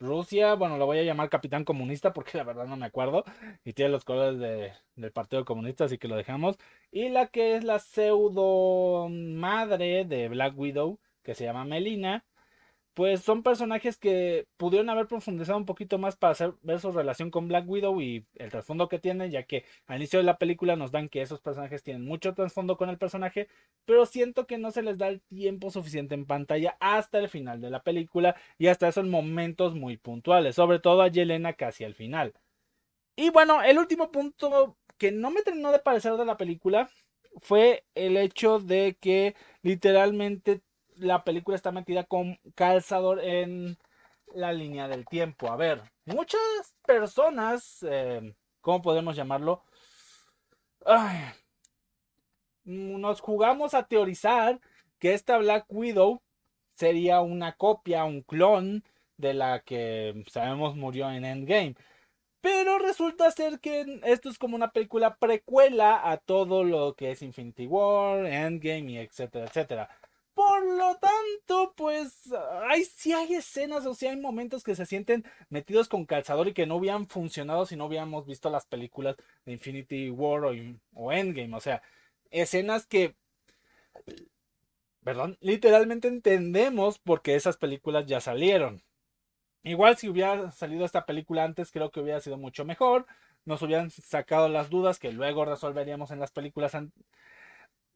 Rusia, 0.00 0.54
bueno, 0.54 0.76
lo 0.78 0.86
voy 0.86 0.98
a 0.98 1.02
llamar 1.02 1.30
capitán 1.30 1.64
comunista 1.64 2.12
porque 2.12 2.38
la 2.38 2.44
verdad 2.44 2.66
no 2.66 2.76
me 2.76 2.86
acuerdo. 2.86 3.24
Y 3.64 3.72
tiene 3.72 3.90
los 3.92 4.04
colores 4.04 4.38
del 4.96 5.12
Partido 5.12 5.44
Comunista, 5.44 5.84
así 5.84 5.98
que 5.98 6.08
lo 6.08 6.16
dejamos. 6.16 6.56
Y 6.90 7.08
la 7.08 7.26
que 7.28 7.56
es 7.56 7.64
la 7.64 7.78
pseudo 7.78 9.08
madre 9.08 10.04
de 10.04 10.28
Black 10.28 10.56
Widow, 10.58 11.00
que 11.22 11.34
se 11.34 11.44
llama 11.44 11.64
Melina 11.64 12.24
pues 12.94 13.22
son 13.22 13.42
personajes 13.42 13.98
que 13.98 14.46
pudieron 14.56 14.88
haber 14.88 15.06
profundizado 15.08 15.58
un 15.58 15.66
poquito 15.66 15.98
más 15.98 16.16
para 16.16 16.32
hacer, 16.32 16.54
ver 16.62 16.80
su 16.80 16.92
relación 16.92 17.30
con 17.30 17.48
Black 17.48 17.68
Widow 17.68 18.00
y 18.00 18.24
el 18.36 18.50
trasfondo 18.50 18.88
que 18.88 19.00
tiene, 19.00 19.30
ya 19.30 19.42
que 19.42 19.64
al 19.86 19.98
inicio 19.98 20.20
de 20.20 20.24
la 20.24 20.38
película 20.38 20.76
nos 20.76 20.92
dan 20.92 21.08
que 21.08 21.20
esos 21.20 21.40
personajes 21.40 21.82
tienen 21.82 22.04
mucho 22.04 22.34
trasfondo 22.34 22.76
con 22.76 22.88
el 22.90 22.98
personaje, 22.98 23.48
pero 23.84 24.06
siento 24.06 24.46
que 24.46 24.58
no 24.58 24.70
se 24.70 24.82
les 24.82 24.96
da 24.96 25.08
el 25.08 25.20
tiempo 25.22 25.70
suficiente 25.70 26.14
en 26.14 26.24
pantalla 26.24 26.76
hasta 26.80 27.18
el 27.18 27.28
final 27.28 27.60
de 27.60 27.70
la 27.70 27.82
película 27.82 28.36
y 28.58 28.68
hasta 28.68 28.88
esos 28.88 29.06
momentos 29.06 29.74
muy 29.74 29.96
puntuales, 29.96 30.54
sobre 30.54 30.78
todo 30.78 31.02
a 31.02 31.08
Yelena 31.08 31.54
casi 31.54 31.84
al 31.84 31.94
final. 31.94 32.32
Y 33.16 33.30
bueno, 33.30 33.62
el 33.62 33.78
último 33.78 34.10
punto 34.12 34.76
que 34.98 35.12
no 35.12 35.30
me 35.30 35.42
terminó 35.42 35.72
de 35.72 35.80
parecer 35.80 36.16
de 36.16 36.24
la 36.24 36.36
película 36.36 36.88
fue 37.42 37.84
el 37.94 38.16
hecho 38.16 38.60
de 38.60 38.96
que 39.00 39.34
literalmente 39.62 40.62
la 40.96 41.24
película 41.24 41.56
está 41.56 41.72
metida 41.72 42.04
con 42.04 42.38
calzador 42.54 43.20
en 43.20 43.78
la 44.34 44.52
línea 44.52 44.88
del 44.88 45.06
tiempo. 45.06 45.50
A 45.50 45.56
ver, 45.56 45.82
muchas 46.04 46.40
personas, 46.86 47.84
eh, 47.88 48.34
¿cómo 48.60 48.82
podemos 48.82 49.16
llamarlo? 49.16 49.62
nos 52.64 53.20
jugamos 53.20 53.72
a 53.74 53.84
teorizar 53.84 54.60
que 54.98 55.14
esta 55.14 55.38
Black 55.38 55.64
Widow 55.68 56.20
sería 56.72 57.20
una 57.20 57.52
copia, 57.56 58.04
un 58.04 58.22
clon 58.22 58.84
de 59.16 59.34
la 59.34 59.60
que 59.60 60.24
sabemos 60.28 60.76
murió 60.76 61.10
en 61.10 61.24
Endgame. 61.24 61.74
Pero 62.40 62.78
resulta 62.78 63.30
ser 63.30 63.58
que 63.60 64.00
esto 64.04 64.28
es 64.28 64.38
como 64.38 64.56
una 64.56 64.70
película 64.70 65.16
precuela 65.16 66.10
a 66.10 66.18
todo 66.18 66.62
lo 66.62 66.94
que 66.94 67.10
es 67.10 67.22
Infinity 67.22 67.66
War, 67.66 68.26
Endgame 68.26 68.92
y 68.92 68.98
etcétera, 68.98 69.46
etcétera. 69.46 69.88
Por 70.34 70.64
lo 70.76 70.96
tanto, 70.96 71.74
pues 71.76 72.32
hay, 72.68 72.84
sí 72.84 73.12
hay 73.12 73.34
escenas 73.34 73.86
o 73.86 73.94
sí 73.94 74.06
hay 74.08 74.16
momentos 74.16 74.64
que 74.64 74.74
se 74.74 74.84
sienten 74.84 75.24
metidos 75.48 75.88
con 75.88 76.06
calzador 76.06 76.48
y 76.48 76.54
que 76.54 76.66
no 76.66 76.76
hubieran 76.76 77.06
funcionado 77.06 77.66
si 77.66 77.76
no 77.76 77.86
hubiéramos 77.86 78.26
visto 78.26 78.50
las 78.50 78.66
películas 78.66 79.16
de 79.44 79.52
Infinity 79.52 80.10
War 80.10 80.44
o, 80.94 81.12
Endgame. 81.12 81.56
O 81.56 81.60
sea, 81.60 81.82
escenas 82.30 82.84
que, 82.86 83.14
perdón, 85.04 85.38
literalmente 85.40 86.08
entendemos 86.08 86.98
porque 86.98 87.36
esas 87.36 87.56
películas 87.56 88.06
ya 88.06 88.20
salieron. 88.20 88.82
Igual 89.62 89.96
si 89.96 90.08
hubiera 90.08 90.50
salido 90.52 90.84
esta 90.84 91.06
película 91.06 91.44
antes, 91.44 91.70
creo 91.70 91.90
que 91.90 92.00
hubiera 92.00 92.20
sido 92.20 92.38
mucho 92.38 92.64
mejor. 92.64 93.06
Nos 93.44 93.62
hubieran 93.62 93.90
sacado 93.90 94.48
las 94.48 94.68
dudas 94.68 94.98
que 94.98 95.12
luego 95.12 95.44
resolveríamos 95.44 96.10
en 96.10 96.20
las 96.20 96.32
películas 96.32 96.76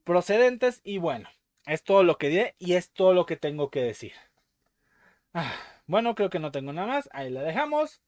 procedentes. 0.05 0.81
Y 0.85 0.98
bueno, 0.98 1.29
es 1.68 1.85
todo 1.85 2.02
lo 2.02 2.18
que 2.18 2.28
diré 2.28 2.54
y 2.59 2.74
es 2.74 2.90
todo 2.92 3.14
lo 3.14 3.26
que 3.26 3.37
tengo 3.37 3.70
que 3.70 3.83
decir. 3.83 4.12
Ah, 5.33 5.54
bueno, 5.87 6.14
creo 6.14 6.31
que 6.31 6.38
no 6.38 6.50
tengo 6.52 6.72
nada 6.72 6.87
más. 6.88 7.09
Ahí 7.12 7.31
la 7.31 7.42
dejamos. 7.42 8.02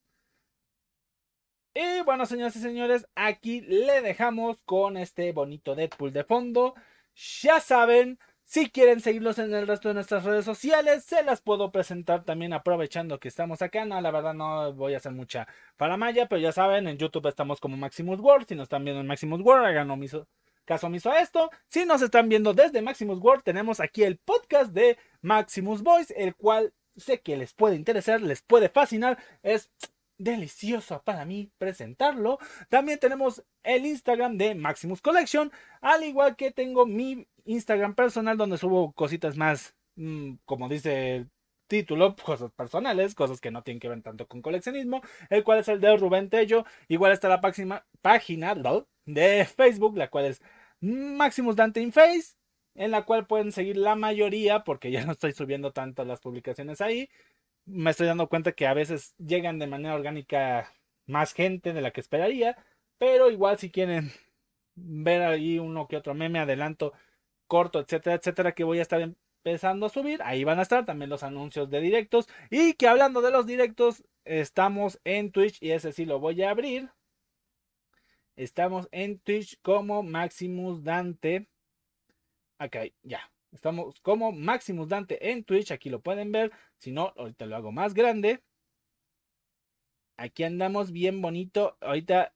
Y 1.74 2.02
bueno, 2.04 2.26
señoras 2.26 2.56
y 2.56 2.60
señores, 2.60 3.06
aquí 3.14 3.60
le 3.60 4.00
dejamos 4.02 4.60
con 4.64 4.96
este 4.96 5.32
bonito 5.32 5.74
Deadpool 5.74 6.12
de 6.12 6.24
fondo. 6.24 6.74
Ya 7.42 7.60
saben, 7.60 8.18
Si 8.44 8.68
quieren 8.70 9.00
seguirlos 9.00 9.38
en 9.38 9.54
el 9.54 9.68
resto 9.68 9.88
de 9.88 9.94
nuestras 9.94 10.24
redes 10.24 10.44
sociales, 10.44 11.04
se 11.04 11.22
las 11.22 11.40
puedo 11.40 11.70
presentar 11.70 12.24
también 12.24 12.52
aprovechando 12.52 13.20
que 13.20 13.28
estamos 13.28 13.62
acá. 13.62 13.84
No, 13.84 14.00
la 14.00 14.10
verdad 14.10 14.34
no 14.34 14.72
voy 14.72 14.94
a 14.94 14.96
hacer 14.96 15.12
mucha 15.12 15.46
paramaya, 15.76 16.26
pero 16.26 16.40
ya 16.40 16.50
saben, 16.52 16.88
en 16.88 16.98
YouTube 16.98 17.28
estamos 17.28 17.60
como 17.60 17.76
Maximus 17.76 18.18
World. 18.18 18.46
Si 18.48 18.56
nos 18.56 18.64
están 18.64 18.84
viendo 18.84 19.00
en 19.00 19.06
Maximus 19.06 19.40
World, 19.40 19.66
hagan 19.66 19.88
caso 20.64 20.86
omiso 20.86 21.10
a 21.10 21.20
esto. 21.20 21.50
Si 21.68 21.84
nos 21.84 22.02
están 22.02 22.28
viendo 22.28 22.54
desde 22.54 22.82
Maximus 22.82 23.18
World, 23.18 23.42
tenemos 23.42 23.80
aquí 23.80 24.02
el 24.02 24.18
podcast 24.18 24.72
de 24.72 24.98
Maximus 25.22 25.82
Voice, 25.82 26.14
el 26.16 26.34
cual 26.34 26.72
sé 26.96 27.20
que 27.20 27.36
les 27.36 27.54
puede 27.54 27.76
interesar, 27.76 28.20
les 28.20 28.42
puede 28.42 28.68
fascinar. 28.68 29.18
Es 29.42 29.70
delicioso 30.18 31.02
para 31.02 31.24
mí 31.24 31.50
presentarlo. 31.58 32.38
También 32.68 32.98
tenemos 32.98 33.42
el 33.62 33.86
Instagram 33.86 34.36
de 34.36 34.54
Maximus 34.54 35.00
Collection, 35.00 35.50
al 35.80 36.04
igual 36.04 36.36
que 36.36 36.50
tengo 36.50 36.86
mi 36.86 37.26
Instagram 37.46 37.94
personal 37.94 38.36
donde 38.36 38.58
subo 38.58 38.92
cositas 38.92 39.36
más, 39.36 39.74
mm, 39.96 40.34
como 40.44 40.68
dice 40.68 41.16
el 41.16 41.30
título, 41.68 42.16
cosas 42.16 42.50
personales, 42.52 43.14
cosas 43.14 43.40
que 43.40 43.50
no 43.50 43.62
tienen 43.62 43.80
que 43.80 43.88
ver 43.88 44.02
tanto 44.02 44.26
con 44.26 44.42
coleccionismo, 44.42 45.00
el 45.30 45.44
cual 45.44 45.60
es 45.60 45.68
el 45.68 45.80
de 45.80 45.96
Rubén 45.96 46.28
Tello. 46.28 46.64
Igual 46.88 47.12
está 47.12 47.28
la 47.28 47.40
página, 47.40 47.86
página 48.02 48.54
de 49.14 49.44
Facebook, 49.44 49.96
la 49.96 50.08
cual 50.08 50.26
es 50.26 50.42
Maximus 50.80 51.56
Dante 51.56 51.80
in 51.80 51.92
Face, 51.92 52.36
en 52.74 52.90
la 52.90 53.04
cual 53.04 53.26
pueden 53.26 53.52
seguir 53.52 53.76
la 53.76 53.96
mayoría, 53.96 54.64
porque 54.64 54.90
ya 54.90 55.04
no 55.06 55.12
estoy 55.12 55.32
subiendo 55.32 55.72
tanto 55.72 56.04
las 56.04 56.20
publicaciones 56.20 56.80
ahí 56.80 57.08
me 57.66 57.90
estoy 57.90 58.06
dando 58.06 58.28
cuenta 58.28 58.52
que 58.52 58.66
a 58.66 58.74
veces 58.74 59.14
llegan 59.18 59.58
de 59.58 59.66
manera 59.66 59.94
orgánica 59.94 60.72
más 61.06 61.32
gente 61.32 61.72
de 61.72 61.80
la 61.80 61.92
que 61.92 62.00
esperaría, 62.00 62.56
pero 62.98 63.30
igual 63.30 63.58
si 63.58 63.70
quieren 63.70 64.12
ver 64.74 65.22
ahí 65.22 65.58
uno 65.58 65.88
que 65.88 65.96
otro 65.96 66.14
meme, 66.14 66.38
adelanto 66.40 66.92
corto, 67.46 67.80
etcétera, 67.80 68.16
etcétera, 68.16 68.52
que 68.52 68.64
voy 68.64 68.78
a 68.78 68.82
estar 68.82 69.00
empezando 69.02 69.86
a 69.86 69.90
subir, 69.90 70.22
ahí 70.22 70.44
van 70.44 70.58
a 70.58 70.62
estar 70.62 70.84
también 70.86 71.10
los 71.10 71.22
anuncios 71.22 71.70
de 71.70 71.80
directos 71.80 72.28
y 72.50 72.74
que 72.74 72.88
hablando 72.88 73.22
de 73.22 73.32
los 73.32 73.46
directos, 73.46 74.04
estamos 74.24 75.00
en 75.04 75.32
Twitch 75.32 75.62
y 75.62 75.72
ese 75.72 75.92
sí 75.92 76.04
lo 76.04 76.20
voy 76.20 76.42
a 76.42 76.50
abrir. 76.50 76.90
Estamos 78.40 78.88
en 78.90 79.18
Twitch 79.18 79.60
como 79.60 80.02
Maximus 80.02 80.82
Dante. 80.82 81.46
Acá, 82.58 82.84
ya. 83.02 83.30
Estamos 83.52 84.00
como 84.00 84.32
Maximus 84.32 84.88
Dante 84.88 85.30
en 85.30 85.44
Twitch, 85.44 85.72
aquí 85.72 85.90
lo 85.90 86.00
pueden 86.00 86.32
ver. 86.32 86.50
Si 86.78 86.90
no, 86.90 87.12
ahorita 87.18 87.44
lo 87.44 87.56
hago 87.56 87.70
más 87.70 87.92
grande. 87.92 88.42
Aquí 90.16 90.44
andamos 90.44 90.90
bien 90.90 91.20
bonito. 91.20 91.76
Ahorita 91.82 92.32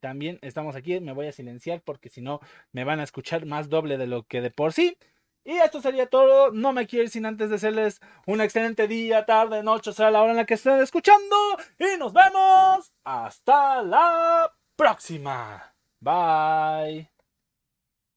también 0.00 0.38
estamos 0.40 0.76
aquí. 0.76 0.98
Me 1.00 1.12
voy 1.12 1.26
a 1.26 1.32
silenciar 1.32 1.82
porque 1.82 2.08
si 2.08 2.22
no 2.22 2.40
me 2.72 2.84
van 2.84 2.98
a 2.98 3.04
escuchar 3.04 3.44
más 3.44 3.68
doble 3.68 3.98
de 3.98 4.06
lo 4.06 4.22
que 4.22 4.40
de 4.40 4.50
por 4.50 4.72
sí. 4.72 4.96
Y 5.44 5.58
esto 5.58 5.82
sería 5.82 6.06
todo. 6.06 6.52
No 6.52 6.72
me 6.72 6.86
quiero 6.86 7.02
ir 7.02 7.10
sin 7.10 7.26
antes 7.26 7.50
decirles 7.50 8.00
un 8.26 8.40
excelente 8.40 8.88
día, 8.88 9.26
tarde, 9.26 9.62
noche, 9.62 9.92
sea 9.92 10.10
la 10.10 10.22
hora 10.22 10.30
en 10.30 10.38
la 10.38 10.46
que 10.46 10.54
estén 10.54 10.80
escuchando. 10.80 11.36
Y 11.78 11.98
nos 11.98 12.14
vemos. 12.14 12.94
Hasta 13.04 13.82
la 13.82 14.50
próxima. 14.82 15.62
Bye. 16.00 17.08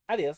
Adiós. 0.08 0.34